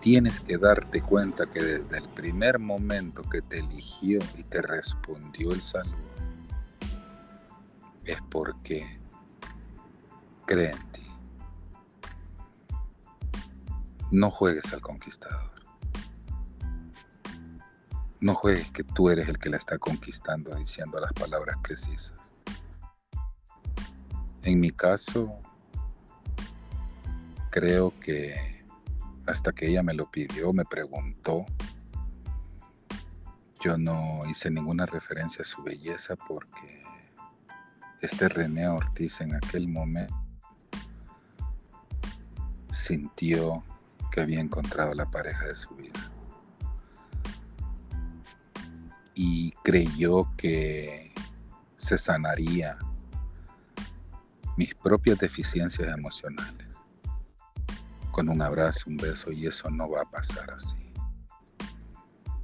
tienes 0.00 0.40
que 0.40 0.58
darte 0.58 1.02
cuenta 1.02 1.46
que 1.46 1.62
desde 1.62 1.98
el 1.98 2.08
primer 2.08 2.58
momento 2.58 3.22
que 3.28 3.42
te 3.42 3.58
eligió 3.58 4.20
y 4.36 4.44
te 4.44 4.62
respondió 4.62 5.52
el 5.52 5.62
saludo, 5.62 5.96
es 8.04 8.18
porque 8.30 9.00
cree 10.46 10.70
en 10.70 10.92
ti. 10.92 11.06
No 14.12 14.30
juegues 14.30 14.72
al 14.72 14.80
conquistador. 14.80 15.50
No 18.20 18.34
juegues 18.34 18.70
que 18.70 18.84
tú 18.84 19.10
eres 19.10 19.28
el 19.28 19.38
que 19.38 19.50
la 19.50 19.56
está 19.56 19.78
conquistando 19.78 20.54
diciendo 20.54 21.00
las 21.00 21.12
palabras 21.12 21.56
precisas. 21.62 22.25
En 24.46 24.60
mi 24.60 24.70
caso, 24.70 25.40
creo 27.50 27.92
que 27.98 28.64
hasta 29.26 29.50
que 29.50 29.66
ella 29.66 29.82
me 29.82 29.92
lo 29.92 30.08
pidió, 30.08 30.52
me 30.52 30.64
preguntó, 30.64 31.44
yo 33.60 33.76
no 33.76 34.20
hice 34.30 34.48
ninguna 34.52 34.86
referencia 34.86 35.42
a 35.42 35.44
su 35.44 35.64
belleza 35.64 36.14
porque 36.14 36.84
este 38.00 38.28
René 38.28 38.68
Ortiz 38.68 39.20
en 39.20 39.34
aquel 39.34 39.66
momento 39.66 40.14
sintió 42.70 43.64
que 44.12 44.20
había 44.20 44.38
encontrado 44.38 44.94
la 44.94 45.10
pareja 45.10 45.46
de 45.46 45.56
su 45.56 45.74
vida. 45.74 46.12
Y 49.12 49.50
creyó 49.64 50.24
que 50.36 51.12
se 51.76 51.98
sanaría 51.98 52.78
mis 54.56 54.74
propias 54.74 55.18
deficiencias 55.18 55.94
emocionales 55.94 56.66
con 58.16 58.30
un 58.30 58.40
abrazo, 58.40 58.84
un 58.86 58.96
beso, 58.96 59.30
y 59.30 59.46
eso 59.46 59.68
no 59.68 59.90
va 59.90 60.00
a 60.00 60.10
pasar 60.10 60.50
así. 60.50 60.90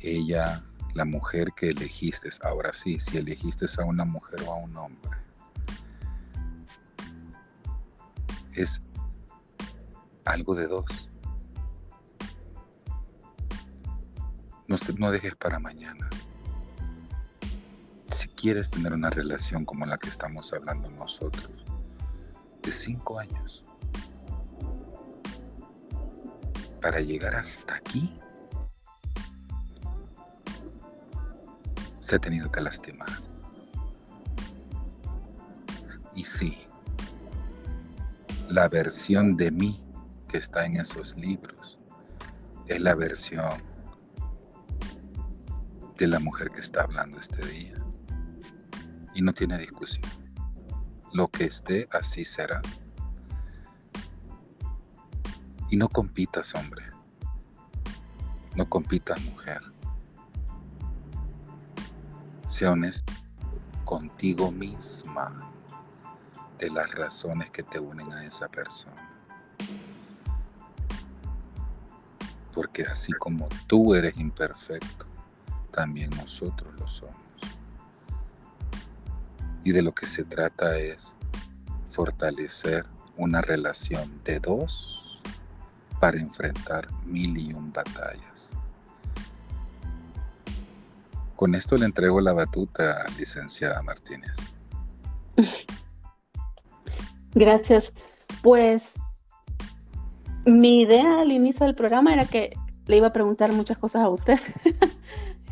Ella, 0.01 0.63
la 0.95 1.07
mujer 1.07 1.49
que 1.57 1.71
elegiste, 1.71 2.29
ahora 2.43 2.75
sí, 2.75 3.01
si 3.01 3.17
elegiste 3.17 3.65
a 3.81 3.85
una 3.87 4.05
mujer 4.05 4.43
o 4.47 4.53
a 4.53 4.57
un 4.57 4.77
hombre, 4.77 5.17
es 8.53 8.83
algo 10.27 10.55
de 10.55 10.67
dos. 10.67 11.09
No, 14.69 14.77
no 14.99 15.11
dejes 15.11 15.35
para 15.37 15.59
mañana. 15.59 16.11
Si 18.11 18.29
quieres 18.29 18.69
tener 18.69 18.93
una 18.93 19.09
relación 19.09 19.65
como 19.65 19.87
la 19.87 19.97
que 19.97 20.11
estamos 20.11 20.53
hablando 20.53 20.91
nosotros, 20.91 21.62
de 22.63 22.73
cinco 22.73 23.19
años, 23.19 23.65
para 26.81 27.01
llegar 27.01 27.35
hasta 27.37 27.77
aquí, 27.77 28.21
se 32.01 32.17
ha 32.17 32.19
tenido 32.19 32.51
que 32.51 32.61
lastimar. 32.61 33.09
Y 36.15 36.25
sí, 36.25 36.59
la 38.51 38.69
versión 38.69 39.37
de 39.37 39.51
mí 39.51 39.87
que 40.29 40.39
está 40.39 40.67
en 40.67 40.77
esos 40.77 41.17
libros 41.17 41.79
es 42.67 42.81
la 42.81 42.95
versión 42.95 43.63
de 45.97 46.07
la 46.07 46.19
mujer 46.19 46.51
que 46.51 46.61
está 46.61 46.83
hablando 46.83 47.19
este 47.19 47.47
día. 47.47 47.77
Y 49.15 49.23
no 49.23 49.33
tiene 49.33 49.59
discusión. 49.59 50.22
Lo 51.13 51.29
que 51.29 51.45
esté, 51.45 51.89
así 51.93 52.25
será. 52.25 52.63
Y 55.69 55.77
no 55.77 55.89
compitas, 55.89 56.55
hombre. 56.55 56.85
No 58.55 58.69
compitas, 58.69 59.21
mujer. 59.23 59.61
Sea 62.47 62.73
honesto 62.73 63.13
contigo 63.85 64.51
misma 64.51 65.51
de 66.59 66.71
las 66.71 66.91
razones 66.95 67.51
que 67.51 67.63
te 67.63 67.79
unen 67.79 68.11
a 68.13 68.25
esa 68.25 68.49
persona. 68.49 69.11
Porque 72.55 72.85
así 72.85 73.13
como 73.13 73.49
tú 73.67 73.95
eres 73.95 74.17
imperfecto, 74.17 75.07
también 75.71 76.11
nosotros 76.11 76.73
lo 76.79 76.89
somos. 76.89 77.32
Y 79.65 79.73
de 79.73 79.83
lo 79.83 79.93
que 79.93 80.07
se 80.07 80.25
trata 80.25 80.79
es 80.79 81.15
fortalecer 81.89 82.87
una 83.17 83.41
relación 83.43 84.21
de 84.25 84.41
dos 84.41 85.21
para 86.01 86.19
enfrentar 86.19 86.89
mil 87.05 87.39
y 87.39 87.53
un 87.53 87.73
batallas. 87.73 88.51
Con 91.37 91.55
esto 91.55 91.77
le 91.77 91.87
entrego 91.87 92.21
la 92.21 92.33
batuta, 92.33 93.05
licenciada 93.19 93.83
Martínez. 93.83 94.33
Gracias. 97.35 97.93
Pues 98.43 98.93
mi 100.45 100.83
idea 100.83 101.21
al 101.21 101.33
inicio 101.33 101.67
del 101.67 101.75
programa 101.75 102.13
era 102.13 102.25
que 102.27 102.55
le 102.87 102.97
iba 102.97 103.09
a 103.09 103.13
preguntar 103.13 103.53
muchas 103.53 103.79
cosas 103.79 104.03
a 104.03 104.09
usted. 104.09 104.39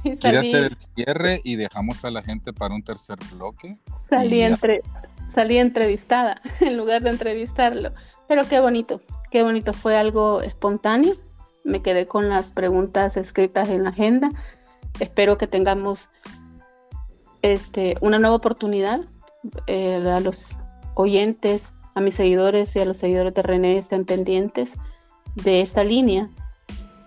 ¿Quiere 0.20 0.38
hacer 0.38 0.64
el 0.64 0.76
cierre 0.76 1.40
y 1.44 1.56
dejamos 1.56 2.04
a 2.04 2.10
la 2.10 2.22
gente 2.22 2.52
para 2.52 2.74
un 2.74 2.82
tercer 2.82 3.18
bloque? 3.32 3.78
Salí, 3.96 4.40
entre, 4.40 4.82
salí 5.28 5.58
entrevistada 5.58 6.40
en 6.60 6.76
lugar 6.76 7.02
de 7.02 7.10
entrevistarlo. 7.10 7.92
Pero 8.28 8.46
qué 8.48 8.60
bonito, 8.60 9.00
qué 9.30 9.42
bonito. 9.42 9.72
Fue 9.72 9.96
algo 9.96 10.42
espontáneo. 10.42 11.14
Me 11.64 11.82
quedé 11.82 12.06
con 12.06 12.28
las 12.28 12.50
preguntas 12.50 13.16
escritas 13.16 13.68
en 13.68 13.84
la 13.84 13.90
agenda. 13.90 14.30
Espero 14.98 15.36
que 15.36 15.46
tengamos 15.46 16.08
este, 17.42 17.96
una 18.00 18.18
nueva 18.18 18.36
oportunidad. 18.36 19.00
Eh, 19.66 19.96
a 20.06 20.20
los 20.20 20.56
oyentes, 20.94 21.72
a 21.94 22.00
mis 22.00 22.14
seguidores 22.14 22.76
y 22.76 22.80
a 22.80 22.84
los 22.84 22.98
seguidores 22.98 23.34
de 23.34 23.42
René 23.42 23.78
estén 23.78 24.04
pendientes 24.04 24.72
de 25.34 25.62
esta 25.62 25.82
línea, 25.82 26.28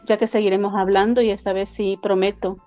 ya 0.06 0.18
que 0.18 0.26
seguiremos 0.26 0.74
hablando 0.76 1.22
y 1.22 1.30
esta 1.30 1.54
vez 1.54 1.70
sí 1.70 2.00
prometo 2.02 2.58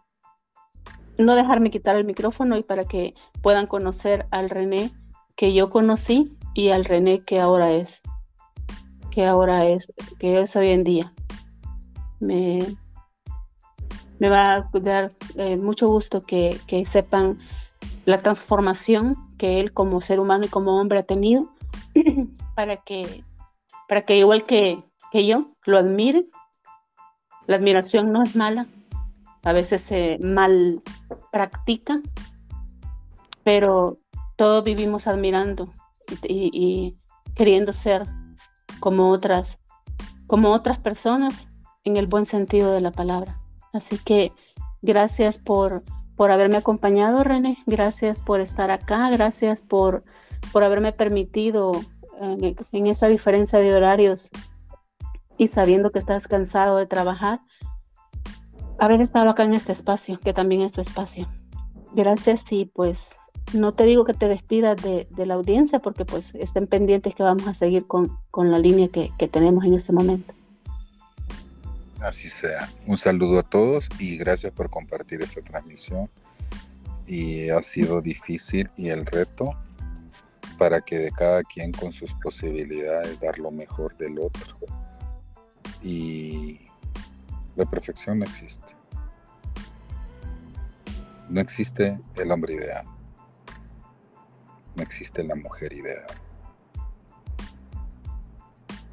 no 1.18 1.34
dejarme 1.34 1.70
quitar 1.70 1.96
el 1.96 2.04
micrófono 2.04 2.56
y 2.56 2.62
para 2.62 2.84
que 2.84 3.14
puedan 3.42 3.66
conocer 3.66 4.26
al 4.30 4.50
René 4.50 4.92
que 5.34 5.52
yo 5.52 5.70
conocí 5.70 6.36
y 6.54 6.70
al 6.70 6.84
René 6.84 7.20
que 7.20 7.40
ahora 7.40 7.72
es, 7.72 8.00
que 9.10 9.26
ahora 9.26 9.66
es, 9.66 9.92
que 10.18 10.40
es 10.40 10.56
hoy 10.56 10.68
en 10.68 10.84
día. 10.84 11.12
Me, 12.18 12.76
me 14.18 14.28
va 14.28 14.54
a 14.54 14.70
dar 14.80 15.12
eh, 15.36 15.56
mucho 15.56 15.88
gusto 15.88 16.22
que, 16.22 16.58
sepan 16.86 17.38
la 18.04 18.22
transformación 18.22 19.16
que 19.36 19.60
él 19.60 19.72
como 19.72 20.00
ser 20.00 20.20
humano 20.20 20.46
y 20.46 20.48
como 20.48 20.80
hombre 20.80 21.00
ha 21.00 21.02
tenido 21.02 21.52
para 22.54 22.76
que, 22.78 23.24
para 23.88 24.02
que 24.02 24.16
igual 24.16 24.44
que, 24.44 24.82
que 25.12 25.26
yo 25.26 25.48
lo 25.66 25.78
admiren. 25.78 26.30
La 27.46 27.56
admiración 27.56 28.10
no 28.10 28.22
es 28.24 28.34
mala, 28.34 28.66
a 29.46 29.52
veces 29.52 29.80
se 29.80 30.18
mal 30.20 30.82
practica, 31.30 32.00
pero 33.44 34.00
todos 34.34 34.64
vivimos 34.64 35.06
admirando 35.06 35.72
y, 36.24 36.96
queriendo 37.36 37.72
ser 37.72 38.06
como 38.80 39.10
otras, 39.10 39.60
como 40.26 40.50
otras 40.50 40.78
personas 40.80 41.46
en 41.84 41.96
el 41.96 42.08
buen 42.08 42.26
sentido 42.26 42.72
de 42.72 42.80
la 42.80 42.90
palabra. 42.90 43.40
Así 43.72 43.98
que 43.98 44.32
gracias 44.82 45.38
por, 45.38 45.84
por 46.16 46.32
haberme 46.32 46.56
acompañado, 46.56 47.22
René. 47.22 47.58
Gracias 47.66 48.22
por 48.22 48.40
estar 48.40 48.72
acá. 48.72 49.10
Gracias 49.10 49.62
por, 49.62 50.02
por 50.52 50.64
haberme 50.64 50.90
permitido 50.90 51.70
en, 52.20 52.56
en 52.72 52.86
esa 52.88 53.06
diferencia 53.06 53.60
de 53.60 53.72
horarios 53.72 54.28
y 55.38 55.46
sabiendo 55.46 55.92
que 55.92 56.00
estás 56.00 56.26
cansado 56.26 56.78
de 56.78 56.86
trabajar, 56.86 57.42
haber 58.78 59.00
estado 59.00 59.30
acá 59.30 59.44
en 59.44 59.54
este 59.54 59.72
espacio, 59.72 60.18
que 60.20 60.32
también 60.32 60.62
es 60.62 60.72
tu 60.72 60.80
espacio. 60.80 61.28
Gracias 61.94 62.44
y 62.50 62.66
pues 62.66 63.10
no 63.52 63.74
te 63.74 63.84
digo 63.84 64.04
que 64.04 64.14
te 64.14 64.28
despidas 64.28 64.76
de, 64.82 65.06
la 65.16 65.34
audiencia 65.34 65.78
porque 65.78 66.04
pues 66.04 66.34
estén 66.34 66.66
pendientes 66.66 67.14
que 67.14 67.22
vamos 67.22 67.46
a 67.46 67.54
seguir 67.54 67.86
con, 67.86 68.10
la 68.34 68.58
línea 68.58 68.88
que, 68.88 69.10
que 69.18 69.28
tenemos 69.28 69.64
en 69.64 69.74
este 69.74 69.92
momento. 69.92 70.34
Así 72.00 72.28
sea. 72.28 72.68
Un 72.86 72.98
saludo 72.98 73.38
a 73.38 73.42
todos 73.42 73.88
y 73.98 74.16
gracias 74.18 74.52
por 74.52 74.68
compartir 74.68 75.22
esta 75.22 75.40
transmisión. 75.40 76.10
Y 77.06 77.50
ha 77.50 77.62
sido 77.62 78.02
difícil 78.02 78.68
y 78.76 78.88
el 78.88 79.06
reto 79.06 79.52
para 80.58 80.80
que 80.80 80.98
de 80.98 81.12
cada 81.12 81.42
quien 81.42 81.72
con 81.72 81.92
sus 81.92 82.14
posibilidades 82.14 83.20
dar 83.20 83.38
lo 83.38 83.50
mejor 83.50 83.96
del 83.96 84.18
otro. 84.18 84.56
Y 85.82 86.65
la 87.56 87.64
perfección 87.64 88.18
no 88.18 88.24
existe. 88.26 88.76
No 91.28 91.40
existe 91.40 91.98
el 92.14 92.30
hombre 92.30 92.54
ideal. 92.54 92.86
No 94.76 94.82
existe 94.82 95.24
la 95.24 95.34
mujer 95.34 95.72
ideal. 95.72 96.06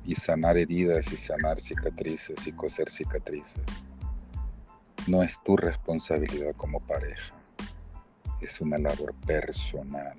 Y 0.05 0.15
sanar 0.15 0.57
heridas 0.57 1.11
y 1.11 1.17
sanar 1.17 1.59
cicatrices 1.59 2.47
y 2.47 2.51
coser 2.53 2.89
cicatrices 2.89 3.63
no 5.07 5.21
es 5.21 5.41
tu 5.43 5.57
responsabilidad 5.57 6.55
como 6.55 6.79
pareja. 6.79 7.35
Es 8.41 8.61
una 8.61 8.77
labor 8.77 9.13
personal. 9.25 10.15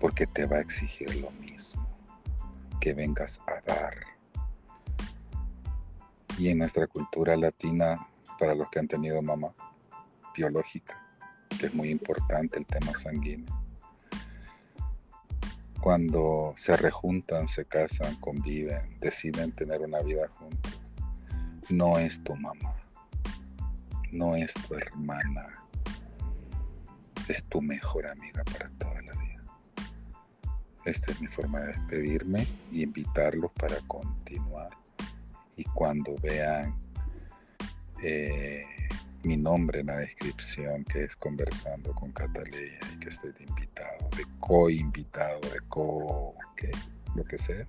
Porque 0.00 0.26
te 0.26 0.46
va 0.46 0.56
a 0.56 0.60
exigir 0.60 1.14
lo 1.16 1.30
mismo. 1.32 1.86
Que 2.80 2.94
vengas 2.94 3.40
a 3.46 3.60
dar. 3.60 3.94
Y 6.40 6.48
en 6.48 6.56
nuestra 6.56 6.86
cultura 6.86 7.36
latina, 7.36 8.08
para 8.38 8.54
los 8.54 8.70
que 8.70 8.78
han 8.78 8.88
tenido 8.88 9.20
mamá 9.20 9.54
biológica, 10.34 11.06
que 11.58 11.66
es 11.66 11.74
muy 11.74 11.90
importante 11.90 12.58
el 12.58 12.66
tema 12.66 12.94
sanguíneo 12.94 13.60
cuando 15.80 16.52
se 16.56 16.76
rejuntan, 16.76 17.48
se 17.48 17.64
casan, 17.64 18.16
conviven, 18.16 18.98
deciden 19.00 19.52
tener 19.52 19.80
una 19.80 20.00
vida 20.00 20.28
juntos, 20.28 20.80
no 21.70 21.98
es 21.98 22.22
tu 22.22 22.36
mamá, 22.36 22.76
no 24.12 24.36
es 24.36 24.54
tu 24.54 24.74
hermana, 24.74 25.64
es 27.28 27.44
tu 27.44 27.62
mejor 27.62 28.06
amiga 28.06 28.44
para 28.44 28.70
toda 28.70 29.00
la 29.02 29.12
vida. 29.12 29.44
Esta 30.84 31.12
es 31.12 31.20
mi 31.20 31.26
forma 31.26 31.60
de 31.60 31.66
despedirme 31.68 32.46
y 32.70 32.82
invitarlos 32.82 33.50
para 33.52 33.76
continuar. 33.86 34.79
Y 35.56 35.64
cuando 35.64 36.14
vean 36.22 36.74
eh, 38.02 38.64
mi 39.22 39.36
nombre 39.36 39.80
en 39.80 39.86
la 39.86 39.98
descripción, 39.98 40.84
que 40.84 41.04
es 41.04 41.16
conversando 41.16 41.94
con 41.94 42.12
Catalea 42.12 42.78
y 42.94 42.98
que 42.98 43.08
estoy 43.08 43.32
de 43.32 43.44
invitado, 43.44 44.08
de 44.16 44.24
co-invitado, 44.38 45.40
de 45.40 45.60
co, 45.68 46.34
que 46.56 46.70
lo 47.14 47.24
que 47.24 47.38
sea. 47.38 47.66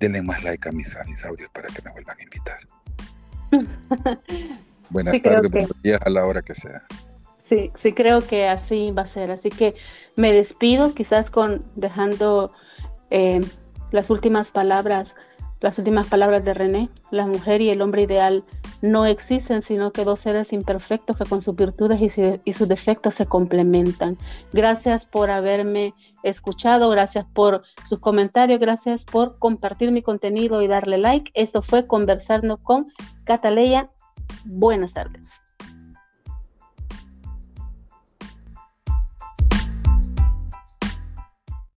Denle 0.00 0.22
más 0.22 0.42
like 0.42 0.68
a 0.68 0.72
mis, 0.72 0.96
audios 1.24 1.50
para 1.52 1.68
que 1.68 1.82
me 1.82 1.92
vuelvan 1.92 2.16
a 2.18 2.22
invitar. 2.22 2.58
Buenas 4.90 5.20
tardes, 5.22 5.50
buenos 5.50 5.82
días 5.82 6.00
a 6.04 6.10
la 6.10 6.26
hora 6.26 6.42
que 6.42 6.54
sea. 6.54 6.84
Sí, 7.38 7.70
sí 7.74 7.92
creo 7.92 8.20
que 8.26 8.48
así 8.48 8.90
va 8.90 9.02
a 9.02 9.06
ser. 9.06 9.30
Así 9.30 9.50
que 9.50 9.74
me 10.16 10.32
despido, 10.32 10.94
quizás 10.94 11.30
con 11.30 11.64
dejando 11.74 12.52
eh, 13.10 13.40
las 13.90 14.10
últimas 14.10 14.50
palabras 14.50 15.14
las 15.64 15.78
últimas 15.78 16.06
palabras 16.08 16.44
de 16.44 16.52
René, 16.52 16.90
la 17.10 17.26
mujer 17.26 17.62
y 17.62 17.70
el 17.70 17.80
hombre 17.80 18.02
ideal 18.02 18.44
no 18.82 19.06
existen, 19.06 19.62
sino 19.62 19.92
que 19.92 20.04
dos 20.04 20.20
seres 20.20 20.52
imperfectos 20.52 21.16
que 21.16 21.24
con 21.24 21.40
sus 21.40 21.56
virtudes 21.56 22.18
y, 22.44 22.52
sus 22.52 22.68
defectos 22.68 23.14
se 23.14 23.24
complementan. 23.24 24.18
Gracias 24.52 25.06
por 25.06 25.30
haberme 25.30 25.94
escuchado, 26.22 26.90
gracias 26.90 27.24
por 27.32 27.62
sus 27.88 27.98
comentarios, 27.98 28.60
gracias 28.60 29.06
por 29.06 29.38
compartir 29.38 29.90
mi 29.90 30.02
contenido 30.02 30.60
y 30.60 30.66
darle 30.66 30.98
like. 30.98 31.30
Esto 31.32 31.62
fue 31.62 31.86
Conversando 31.86 32.58
con 32.58 32.92
Cataleya. 33.24 33.88
Buenas 34.44 34.92
tardes. 34.92 35.43